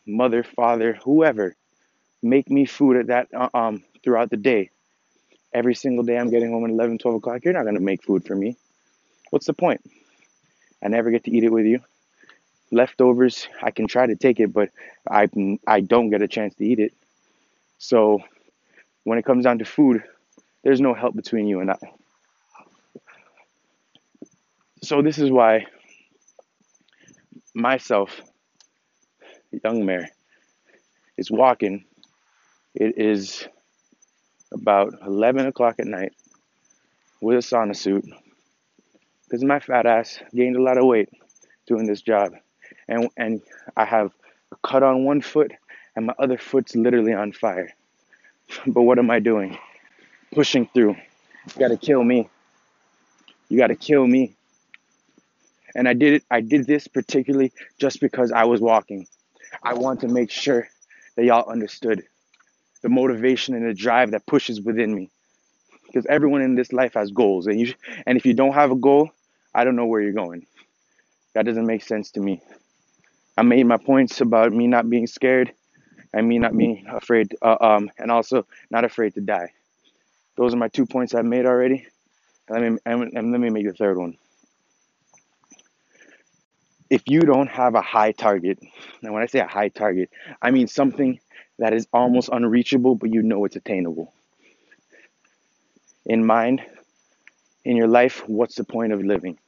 mother, 0.06 0.42
father, 0.44 0.94
whoever, 1.04 1.56
make 2.22 2.50
me 2.50 2.66
food 2.66 2.96
at 2.98 3.06
that 3.08 3.28
uh, 3.34 3.50
um 3.54 3.84
throughout 4.04 4.30
the 4.30 4.36
day. 4.36 4.70
Every 5.52 5.74
single 5.74 6.04
day 6.04 6.18
I'm 6.18 6.30
getting 6.30 6.50
home 6.52 6.64
at 6.64 6.70
11, 6.70 6.98
12 6.98 7.16
o'clock. 7.18 7.44
You're 7.44 7.54
not 7.54 7.64
gonna 7.64 7.80
make 7.80 8.04
food 8.04 8.26
for 8.26 8.36
me. 8.36 8.56
What's 9.30 9.46
the 9.46 9.54
point? 9.54 9.82
I 10.82 10.88
never 10.88 11.10
get 11.10 11.24
to 11.24 11.30
eat 11.30 11.44
it 11.44 11.52
with 11.52 11.66
you. 11.66 11.80
Leftovers, 12.72 13.48
I 13.62 13.70
can 13.70 13.86
try 13.86 14.06
to 14.06 14.16
take 14.16 14.40
it, 14.40 14.52
but 14.52 14.70
I 15.10 15.28
I 15.66 15.80
don't 15.80 16.10
get 16.10 16.22
a 16.22 16.28
chance 16.28 16.54
to 16.56 16.64
eat 16.64 16.78
it. 16.78 16.94
So 17.78 18.20
when 19.04 19.18
it 19.18 19.24
comes 19.24 19.44
down 19.44 19.58
to 19.58 19.64
food, 19.64 20.04
there's 20.62 20.80
no 20.80 20.94
help 20.94 21.16
between 21.16 21.46
you 21.46 21.60
and 21.60 21.70
I. 21.70 21.78
So 24.82 25.02
this 25.02 25.18
is 25.18 25.30
why 25.30 25.66
myself, 27.54 28.20
young 29.64 29.84
Mare, 29.84 30.08
is 31.16 31.30
walking. 31.30 31.84
It 32.74 32.98
is 32.98 33.46
about 34.52 34.94
11 35.04 35.46
o'clock 35.46 35.76
at 35.78 35.86
night 35.86 36.12
with 37.20 37.36
a 37.36 37.40
sauna 37.40 37.76
suit 37.76 38.04
because 39.24 39.44
my 39.44 39.60
fat 39.60 39.86
ass 39.86 40.18
gained 40.34 40.56
a 40.56 40.62
lot 40.62 40.78
of 40.78 40.86
weight 40.86 41.08
doing 41.66 41.86
this 41.86 42.02
job. 42.02 42.32
And, 42.90 43.08
and 43.16 43.40
I 43.76 43.86
have 43.86 44.12
a 44.52 44.56
cut 44.66 44.82
on 44.82 45.04
one 45.04 45.22
foot 45.22 45.52
and 45.96 46.06
my 46.06 46.14
other 46.18 46.36
foot's 46.36 46.76
literally 46.76 47.14
on 47.14 47.32
fire. 47.32 47.70
But 48.66 48.82
what 48.82 48.98
am 48.98 49.10
I 49.12 49.20
doing? 49.20 49.56
Pushing 50.34 50.68
through. 50.74 50.96
You 51.54 51.58
gotta 51.60 51.76
kill 51.76 52.02
me. 52.02 52.28
You 53.48 53.58
gotta 53.58 53.76
kill 53.76 54.04
me. 54.06 54.34
And 55.76 55.88
I 55.88 55.92
did 55.92 56.14
it, 56.14 56.24
I 56.32 56.40
did 56.40 56.66
this 56.66 56.88
particularly 56.88 57.52
just 57.78 58.00
because 58.00 58.32
I 58.32 58.44
was 58.44 58.60
walking. 58.60 59.06
I 59.62 59.74
want 59.74 60.00
to 60.00 60.08
make 60.08 60.32
sure 60.32 60.68
that 61.14 61.24
y'all 61.24 61.48
understood 61.48 62.02
the 62.82 62.88
motivation 62.88 63.54
and 63.54 63.68
the 63.68 63.74
drive 63.74 64.10
that 64.12 64.26
pushes 64.26 64.60
within 64.60 64.94
me. 64.94 65.10
Because 65.86 66.06
everyone 66.06 66.42
in 66.42 66.54
this 66.56 66.72
life 66.72 66.94
has 66.94 67.10
goals, 67.10 67.46
and 67.46 67.60
you 67.60 67.74
and 68.06 68.16
if 68.16 68.24
you 68.26 68.34
don't 68.34 68.52
have 68.54 68.70
a 68.70 68.76
goal, 68.76 69.10
I 69.54 69.64
don't 69.64 69.76
know 69.76 69.86
where 69.86 70.00
you're 70.00 70.12
going. 70.12 70.46
That 71.34 71.46
doesn't 71.46 71.66
make 71.66 71.82
sense 71.82 72.12
to 72.12 72.20
me. 72.20 72.42
I 73.40 73.42
made 73.42 73.64
my 73.64 73.78
points 73.78 74.20
about 74.20 74.52
me 74.52 74.66
not 74.66 74.90
being 74.90 75.06
scared 75.06 75.50
and 76.12 76.28
me 76.28 76.38
not 76.38 76.54
being 76.54 76.84
afraid, 76.92 77.34
uh, 77.40 77.56
um, 77.58 77.90
and 77.96 78.10
also 78.10 78.46
not 78.70 78.84
afraid 78.84 79.14
to 79.14 79.22
die. 79.22 79.54
Those 80.36 80.52
are 80.52 80.58
my 80.58 80.68
two 80.68 80.84
points 80.84 81.14
I've 81.14 81.24
made 81.24 81.46
already. 81.46 81.86
Let 82.50 82.60
me 82.60 82.78
and, 82.84 83.14
and 83.14 83.32
let 83.32 83.40
me 83.40 83.48
make 83.48 83.66
the 83.66 83.72
third 83.72 83.96
one. 83.96 84.18
If 86.90 87.04
you 87.06 87.20
don't 87.22 87.48
have 87.48 87.74
a 87.74 87.80
high 87.80 88.12
target, 88.12 88.58
and 89.02 89.14
when 89.14 89.22
I 89.22 89.26
say 89.26 89.38
a 89.38 89.46
high 89.46 89.68
target, 89.68 90.10
I 90.42 90.50
mean 90.50 90.68
something 90.68 91.18
that 91.58 91.72
is 91.72 91.88
almost 91.94 92.28
unreachable, 92.30 92.94
but 92.94 93.10
you 93.10 93.22
know 93.22 93.46
it's 93.46 93.56
attainable. 93.56 94.12
In 96.04 96.26
mind, 96.26 96.60
in 97.64 97.78
your 97.78 97.88
life, 97.88 98.22
what's 98.28 98.56
the 98.56 98.64
point 98.64 98.92
of 98.92 99.02
living? 99.02 99.38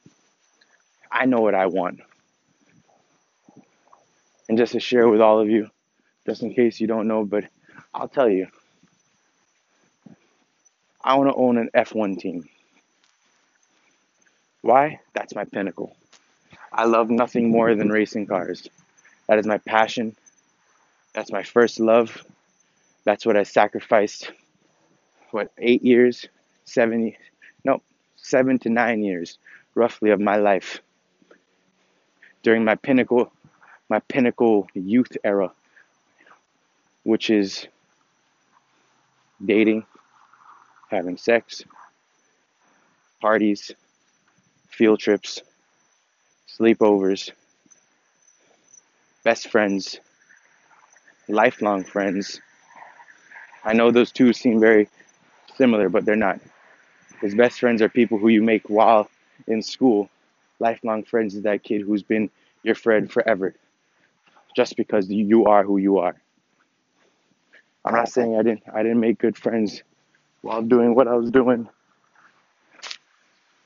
I 1.11 1.27
know 1.27 1.41
what 1.41 1.53
I 1.53 1.67
want. 1.67 1.99
And 4.49 4.57
just 4.57 4.73
to 4.73 4.79
share 4.79 5.07
with 5.07 5.21
all 5.21 5.39
of 5.39 5.49
you, 5.49 5.69
just 6.25 6.43
in 6.43 6.53
case 6.53 6.79
you 6.79 6.87
don't 6.87 7.07
know, 7.07 7.25
but 7.25 7.45
I'll 7.93 8.07
tell 8.07 8.29
you. 8.29 8.47
I 11.03 11.15
want 11.15 11.29
to 11.29 11.35
own 11.35 11.57
an 11.57 11.69
F1 11.75 12.19
team. 12.19 12.47
Why? 14.61 14.99
That's 15.13 15.35
my 15.35 15.43
pinnacle. 15.43 15.95
I 16.71 16.85
love 16.85 17.09
nothing 17.09 17.51
more 17.51 17.75
than 17.75 17.89
racing 17.89 18.27
cars. 18.27 18.67
That 19.27 19.39
is 19.39 19.45
my 19.45 19.57
passion. 19.57 20.15
That's 21.13 21.31
my 21.31 21.43
first 21.43 21.79
love. 21.79 22.23
That's 23.03 23.25
what 23.25 23.37
I 23.37 23.43
sacrificed. 23.43 24.31
What, 25.31 25.51
eight 25.57 25.83
years, 25.83 26.27
seven, 26.63 27.13
no, 27.65 27.81
seven 28.15 28.59
to 28.59 28.69
nine 28.69 29.03
years, 29.03 29.37
roughly, 29.75 30.11
of 30.11 30.19
my 30.19 30.37
life 30.37 30.81
during 32.43 32.63
my 32.65 32.75
pinnacle, 32.75 33.31
my 33.93 33.99
pinnacle 33.99 34.67
youth 34.73 35.15
era, 35.23 35.51
which 37.03 37.29
is 37.29 37.67
dating, 39.45 39.85
having 40.89 41.15
sex, 41.15 41.63
parties, 43.21 43.69
field 44.67 44.99
trips, 44.99 45.43
sleepovers, 46.49 47.29
best 49.23 49.49
friends, 49.49 49.99
lifelong 51.29 51.83
friends. 51.83 52.41
I 53.63 53.73
know 53.73 53.91
those 53.91 54.11
two 54.11 54.33
seem 54.33 54.59
very 54.59 54.89
similar, 55.55 55.87
but 55.87 56.03
they're 56.03 56.15
not. 56.15 56.39
Because 57.11 57.35
best 57.35 57.59
friends 57.59 57.79
are 57.83 57.89
people 57.89 58.17
who 58.17 58.29
you 58.29 58.41
make 58.41 58.71
while 58.71 59.07
in 59.45 59.61
school. 59.61 60.09
Lifelong 60.57 61.03
friends 61.03 61.35
is 61.35 61.43
that 61.43 61.61
kid 61.61 61.81
who's 61.81 62.01
been 62.01 62.31
your 62.63 62.73
friend 62.73 63.11
forever, 63.11 63.53
just 64.55 64.77
because 64.77 65.09
you 65.09 65.45
are 65.45 65.63
who 65.63 65.77
you 65.77 65.99
are. 65.99 66.15
I'm 67.85 67.95
not 67.95 68.09
saying 68.09 68.37
I 68.37 68.43
didn't 68.43 68.63
I 68.73 68.83
didn't 68.83 68.99
make 69.01 69.19
good 69.19 69.37
friends 69.37 69.83
while 70.41 70.61
doing 70.61 70.95
what 70.95 71.07
I 71.07 71.15
was 71.15 71.31
doing, 71.31 71.69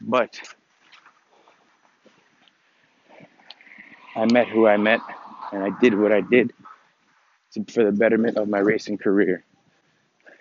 but 0.01 0.39
I 4.15 4.25
met 4.31 4.47
who 4.49 4.67
I 4.67 4.77
met, 4.77 5.01
and 5.53 5.63
I 5.63 5.71
did 5.81 5.97
what 5.99 6.11
I 6.13 6.21
did 6.21 6.53
to, 7.53 7.65
for 7.71 7.85
the 7.85 7.91
betterment 7.93 8.37
of 8.37 8.49
my 8.49 8.59
racing 8.59 8.97
career. 8.99 9.43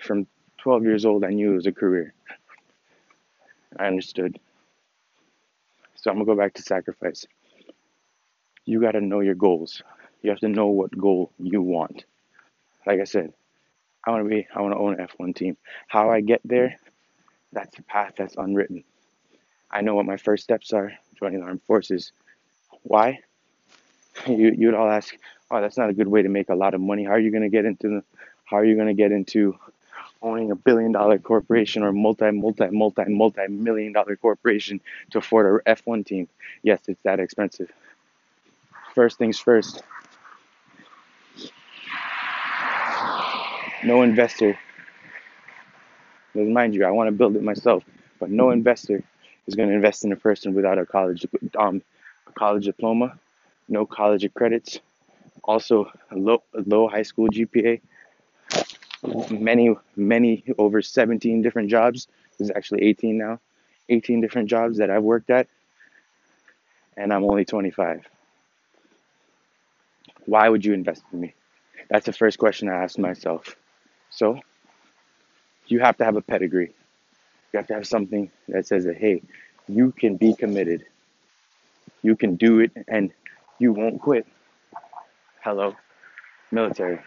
From 0.01 0.27
12 0.59 0.85
years 0.85 1.05
old, 1.07 1.25
I 1.25 1.31
knew 1.31 1.53
it 1.53 1.57
was 1.57 1.67
a 1.67 1.73
career. 1.73 2.15
I 3.79 3.87
understood. 3.87 4.39
So 5.97 6.11
I'm 6.11 6.17
gonna 6.17 6.27
go 6.27 6.37
back 6.37 6.55
to 6.55 6.63
sacrifice. 6.63 7.27
You 8.67 8.81
gotta 8.81 9.01
know 9.01 9.21
your 9.21 9.35
goals. 9.37 9.83
You 10.23 10.31
have 10.31 10.41
to 10.41 10.49
know 10.49 10.69
what 10.69 10.97
goal 10.97 11.31
you 11.39 11.63
want. 11.63 12.05
Like 12.87 13.01
I 13.01 13.05
said, 13.05 13.33
I 14.05 14.11
wanna 14.11 14.25
be, 14.25 14.47
I 14.55 14.61
wanna 14.61 14.79
own 14.79 14.99
an 14.99 15.07
F1 15.07 15.35
team. 15.35 15.57
How 15.89 16.11
I 16.11 16.21
get 16.21 16.41
there, 16.45 16.77
that's 17.53 17.79
a 17.79 17.83
path 17.83 18.15
that's 18.17 18.37
unwritten. 18.37 18.85
I 19.71 19.81
know 19.83 19.95
what 19.95 20.07
my 20.07 20.17
first 20.17 20.45
steps 20.45 20.73
are 20.73 20.93
joining 21.19 21.41
the 21.41 21.47
armed 21.47 21.63
forces. 21.63 22.13
Why? 22.83 23.21
You 24.27 24.51
you'd 24.57 24.73
all 24.73 24.89
ask, 24.89 25.15
oh, 25.51 25.61
that's 25.61 25.77
not 25.77 25.91
a 25.91 25.93
good 25.93 26.09
way 26.09 26.23
to 26.23 26.31
make 26.31 26.49
a 26.49 26.55
lot 26.55 26.73
of 26.73 26.81
money. 26.81 27.05
How 27.05 27.13
are 27.13 27.19
you 27.19 27.31
gonna 27.31 27.51
get 27.51 27.67
into 27.67 27.89
the, 27.89 28.05
how 28.47 28.57
are 28.57 28.65
you 28.65 28.75
gonna 28.75 28.95
get 28.95 29.13
into 29.13 29.59
owning 30.23 30.51
a 30.51 30.57
billion 30.57 30.93
dollar 30.93 31.19
corporation 31.19 31.83
or 31.83 31.93
multi, 31.93 32.31
multi, 32.31 32.69
multi, 32.71 33.05
multi 33.09 33.47
million 33.49 33.93
dollar 33.93 34.17
corporation 34.17 34.81
to 35.11 35.19
afford 35.19 35.63
a 35.67 35.71
F1 35.75 36.05
team. 36.07 36.29
Yes, 36.63 36.81
it's 36.89 37.01
that 37.03 37.21
expensive. 37.21 37.71
First 38.95 39.19
things 39.19 39.39
first. 39.39 39.83
No 43.87 44.03
investor. 44.03 44.59
Mind 46.35 46.75
you, 46.75 46.85
I 46.85 46.90
want 46.90 47.07
to 47.07 47.12
build 47.12 47.37
it 47.37 47.42
myself, 47.44 47.85
but 48.18 48.29
no 48.31 48.51
investor 48.51 49.01
is 49.46 49.55
going 49.55 49.68
to 49.68 49.75
invest 49.77 50.05
in 50.05 50.11
a 50.11 50.16
person 50.16 50.55
without 50.55 50.77
a 50.77 50.85
college 50.85 51.25
um, 51.57 51.81
a 52.27 52.33
college 52.33 52.64
diploma, 52.64 53.16
no 53.68 53.87
college 53.87 54.29
credits, 54.35 54.81
also 55.44 55.88
a 56.11 56.16
low, 56.16 56.42
a 56.53 56.62
low 56.66 56.88
high 56.88 57.05
school 57.05 57.29
GPA, 57.29 57.81
many, 59.31 59.77
many 59.94 60.42
over 60.59 60.83
17 60.83 61.42
different 61.42 61.70
jobs. 61.70 62.09
This 62.38 62.49
is 62.49 62.53
actually 62.57 62.83
18 62.83 63.16
now. 63.16 63.38
18 63.88 64.20
different 64.20 64.51
jobs 64.51 64.79
that 64.79 64.90
I've 64.90 65.05
worked 65.05 65.31
at, 65.31 65.46
and 66.96 67.12
I'm 67.12 67.22
only 67.22 67.44
25. 67.44 68.05
Why 70.25 70.49
would 70.49 70.64
you 70.64 70.75
invest 70.75 71.05
in 71.12 71.20
me? 71.20 71.35
That's 71.88 72.07
the 72.07 72.12
first 72.12 72.40
question 72.40 72.68
I 72.68 72.83
asked 72.83 72.99
myself. 72.99 73.55
So, 74.17 74.41
you 75.67 75.81
have 75.81 75.97
to 75.99 76.05
have 76.05 76.17
a 76.17 76.23
pedigree. 76.23 76.73
You 77.53 77.59
have 77.59 77.67
to 77.69 77.75
have 77.75 77.87
something 77.87 78.31
that 78.49 78.67
says 78.67 78.85
that, 78.85 78.97
hey, 78.99 79.23
you 79.69 79.93
can 79.93 80.17
be 80.17 80.35
committed. 80.35 80.87
You 82.03 82.17
can 82.17 82.37
do 82.37 82.61
it 82.61 82.73
and 82.89 83.13
you 83.59 83.73
won't 83.73 84.01
quit. 84.01 84.27
Hello, 85.43 85.75
military. 86.53 87.01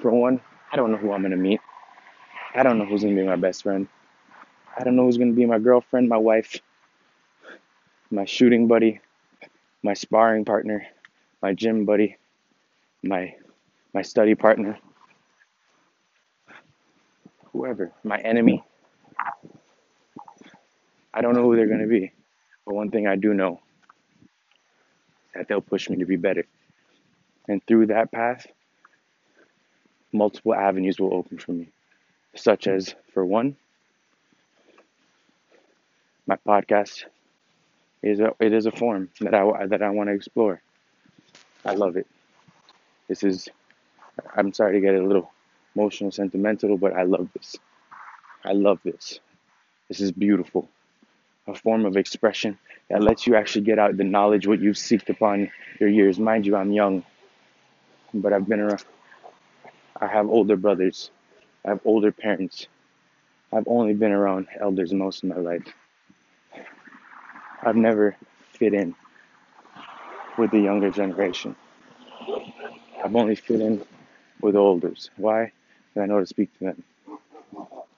For 0.00 0.10
one, 0.12 0.40
I 0.72 0.76
don't 0.76 0.92
know 0.92 0.96
who 0.98 1.12
I'm 1.12 1.22
gonna 1.22 1.36
meet. 1.36 1.60
I 2.54 2.62
don't 2.62 2.78
know 2.78 2.86
who's 2.86 3.02
gonna 3.02 3.16
be 3.16 3.24
my 3.24 3.36
best 3.36 3.62
friend. 3.62 3.88
I 4.78 4.84
don't 4.84 4.96
know 4.96 5.04
who's 5.04 5.18
gonna 5.18 5.32
be 5.32 5.46
my 5.46 5.58
girlfriend, 5.58 6.08
my 6.08 6.18
wife, 6.18 6.60
my 8.10 8.24
shooting 8.24 8.66
buddy, 8.68 9.00
my 9.82 9.94
sparring 9.94 10.44
partner, 10.44 10.86
my 11.42 11.54
gym 11.54 11.84
buddy, 11.86 12.16
my 13.02 13.34
my 13.94 14.02
study 14.02 14.34
partner, 14.34 14.78
whoever, 17.52 17.92
my 18.02 18.18
enemy. 18.18 18.62
I 21.14 21.20
don't 21.22 21.34
know 21.34 21.44
who 21.44 21.54
they're 21.54 21.68
gonna 21.68 21.86
be. 21.86 22.12
But 22.66 22.74
one 22.74 22.90
thing 22.90 23.06
I 23.06 23.14
do 23.14 23.32
know 23.32 23.60
that 25.34 25.46
they'll 25.48 25.60
push 25.60 25.88
me 25.88 25.98
to 25.98 26.06
be 26.06 26.16
better. 26.16 26.44
And 27.48 27.64
through 27.66 27.86
that 27.86 28.10
path, 28.10 28.46
multiple 30.12 30.54
avenues 30.54 30.98
will 30.98 31.14
open 31.14 31.38
for 31.38 31.52
me. 31.52 31.68
Such 32.34 32.66
as, 32.66 32.94
for 33.12 33.24
one, 33.24 33.56
my 36.26 36.36
podcast 36.36 37.04
is 38.02 38.18
a 38.18 38.34
it 38.40 38.52
is 38.52 38.66
a 38.66 38.72
form 38.72 39.10
that 39.20 39.34
I 39.34 39.66
that 39.66 39.82
I 39.82 39.90
want 39.90 40.08
to 40.08 40.14
explore. 40.14 40.60
I 41.64 41.74
love 41.74 41.96
it. 41.96 42.06
This 43.08 43.22
is 43.22 43.48
I'm 44.36 44.52
sorry 44.52 44.74
to 44.74 44.80
get 44.80 44.94
a 44.94 45.02
little 45.02 45.30
emotional, 45.74 46.10
sentimental, 46.10 46.76
but 46.76 46.92
I 46.92 47.02
love 47.02 47.28
this. 47.34 47.56
I 48.44 48.52
love 48.52 48.78
this. 48.84 49.20
This 49.88 50.00
is 50.00 50.12
beautiful. 50.12 50.68
A 51.46 51.54
form 51.54 51.84
of 51.84 51.96
expression 51.96 52.58
that 52.88 53.02
lets 53.02 53.26
you 53.26 53.36
actually 53.36 53.64
get 53.64 53.78
out 53.78 53.96
the 53.96 54.04
knowledge 54.04 54.46
what 54.46 54.60
you've 54.60 54.76
seeked 54.76 55.08
upon 55.08 55.50
your 55.78 55.88
years. 55.88 56.18
Mind 56.18 56.46
you, 56.46 56.56
I'm 56.56 56.72
young, 56.72 57.04
but 58.12 58.32
I've 58.32 58.48
been 58.48 58.60
around. 58.60 58.84
I 60.00 60.06
have 60.06 60.28
older 60.28 60.56
brothers. 60.56 61.10
I 61.64 61.70
have 61.70 61.80
older 61.84 62.12
parents. 62.12 62.66
I've 63.52 63.68
only 63.68 63.94
been 63.94 64.12
around 64.12 64.48
elders 64.58 64.92
most 64.92 65.22
of 65.22 65.28
my 65.28 65.36
life. 65.36 65.66
I've 67.62 67.76
never 67.76 68.16
fit 68.52 68.74
in 68.74 68.94
with 70.36 70.50
the 70.50 70.60
younger 70.60 70.90
generation. 70.90 71.56
I've 73.02 73.14
only 73.14 73.36
fit 73.36 73.60
in 73.60 73.84
with 74.40 74.56
elders. 74.56 75.10
Why? 75.16 75.52
Because 75.92 76.02
I 76.02 76.06
know 76.06 76.20
to 76.20 76.26
speak 76.26 76.56
to 76.58 76.64
them. 76.64 76.82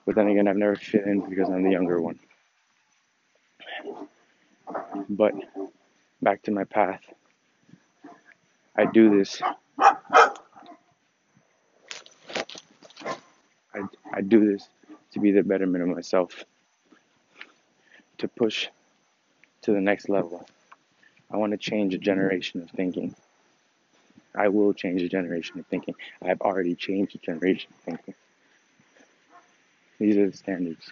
But 0.04 0.14
then 0.14 0.28
again, 0.28 0.46
I've 0.48 0.56
never 0.56 0.76
fit 0.76 1.04
in 1.06 1.20
because 1.28 1.48
I'm 1.48 1.62
the 1.62 1.70
younger 1.70 2.00
one. 2.00 2.18
But 5.08 5.34
back 6.22 6.42
to 6.42 6.50
my 6.50 6.64
path. 6.64 7.02
I 8.76 8.84
do 8.84 9.16
this. 9.16 9.40
I, 13.74 13.80
I 14.12 14.20
do 14.20 14.52
this 14.52 14.68
to 15.12 15.20
be 15.20 15.30
the 15.30 15.42
betterment 15.42 15.82
of 15.82 15.88
myself, 15.94 16.44
to 18.18 18.28
push 18.28 18.68
to 19.62 19.72
the 19.72 19.80
next 19.80 20.08
level. 20.08 20.46
I 21.30 21.36
want 21.38 21.52
to 21.52 21.58
change 21.58 21.94
a 21.94 21.98
generation 21.98 22.62
of 22.62 22.70
thinking. 22.70 23.14
I 24.36 24.48
will 24.48 24.74
change 24.74 25.02
a 25.02 25.08
generation 25.08 25.58
of 25.58 25.66
thinking. 25.66 25.94
I 26.22 26.28
have 26.28 26.40
already 26.42 26.74
changed 26.74 27.14
a 27.14 27.18
generation 27.18 27.72
of 27.74 27.80
thinking. 27.80 28.14
These 29.98 30.16
are 30.18 30.30
the 30.30 30.36
standards. 30.36 30.90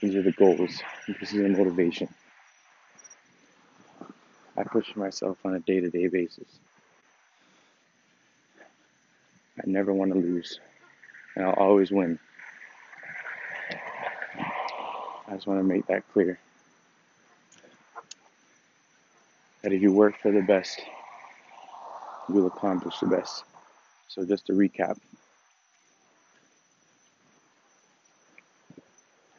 These 0.00 0.16
are 0.16 0.22
the 0.22 0.32
goals. 0.32 0.82
This 1.06 1.32
is 1.32 1.42
the 1.42 1.48
motivation. 1.48 2.08
I 4.56 4.62
push 4.64 4.96
myself 4.96 5.38
on 5.44 5.54
a 5.54 5.60
day 5.60 5.80
to 5.80 5.90
day 5.90 6.08
basis. 6.08 6.48
I 9.58 9.62
never 9.66 9.92
want 9.92 10.12
to 10.12 10.18
lose, 10.18 10.58
and 11.36 11.44
I'll 11.44 11.52
always 11.52 11.90
win. 11.90 12.18
I 15.28 15.34
just 15.34 15.46
want 15.46 15.60
to 15.60 15.64
make 15.64 15.86
that 15.86 16.04
clear. 16.12 16.38
That 19.62 19.72
if 19.72 19.82
you 19.82 19.92
work 19.92 20.14
for 20.22 20.32
the 20.32 20.40
best, 20.40 20.80
you'll 22.34 22.46
accomplish 22.46 22.98
the 23.00 23.06
best. 23.06 23.44
So, 24.08 24.24
just 24.24 24.46
to 24.46 24.52
recap 24.52 24.98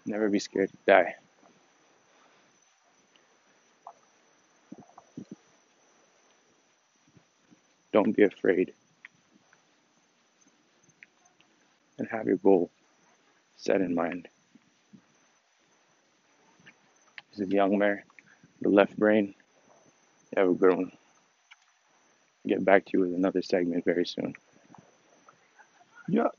never 0.05 0.29
be 0.29 0.39
scared 0.39 0.69
to 0.69 0.77
die. 0.85 1.15
Don't 7.93 8.15
be 8.15 8.23
afraid. 8.23 8.73
And 11.97 12.07
have 12.09 12.25
your 12.25 12.37
goal 12.37 12.71
set 13.57 13.81
in 13.81 13.93
mind. 13.93 14.27
This 17.31 17.47
is 17.47 17.53
Young 17.53 17.77
Mare, 17.77 18.05
the 18.61 18.69
left 18.69 18.97
brain. 18.97 19.33
Have 20.35 20.49
a 20.49 20.53
good 20.53 20.75
one. 20.75 20.91
Get 22.47 22.65
back 22.65 22.85
to 22.85 22.91
you 22.93 22.99
with 23.01 23.13
another 23.13 23.41
segment 23.41 23.85
very 23.85 24.05
soon. 24.05 24.33
Yeah. 26.09 26.29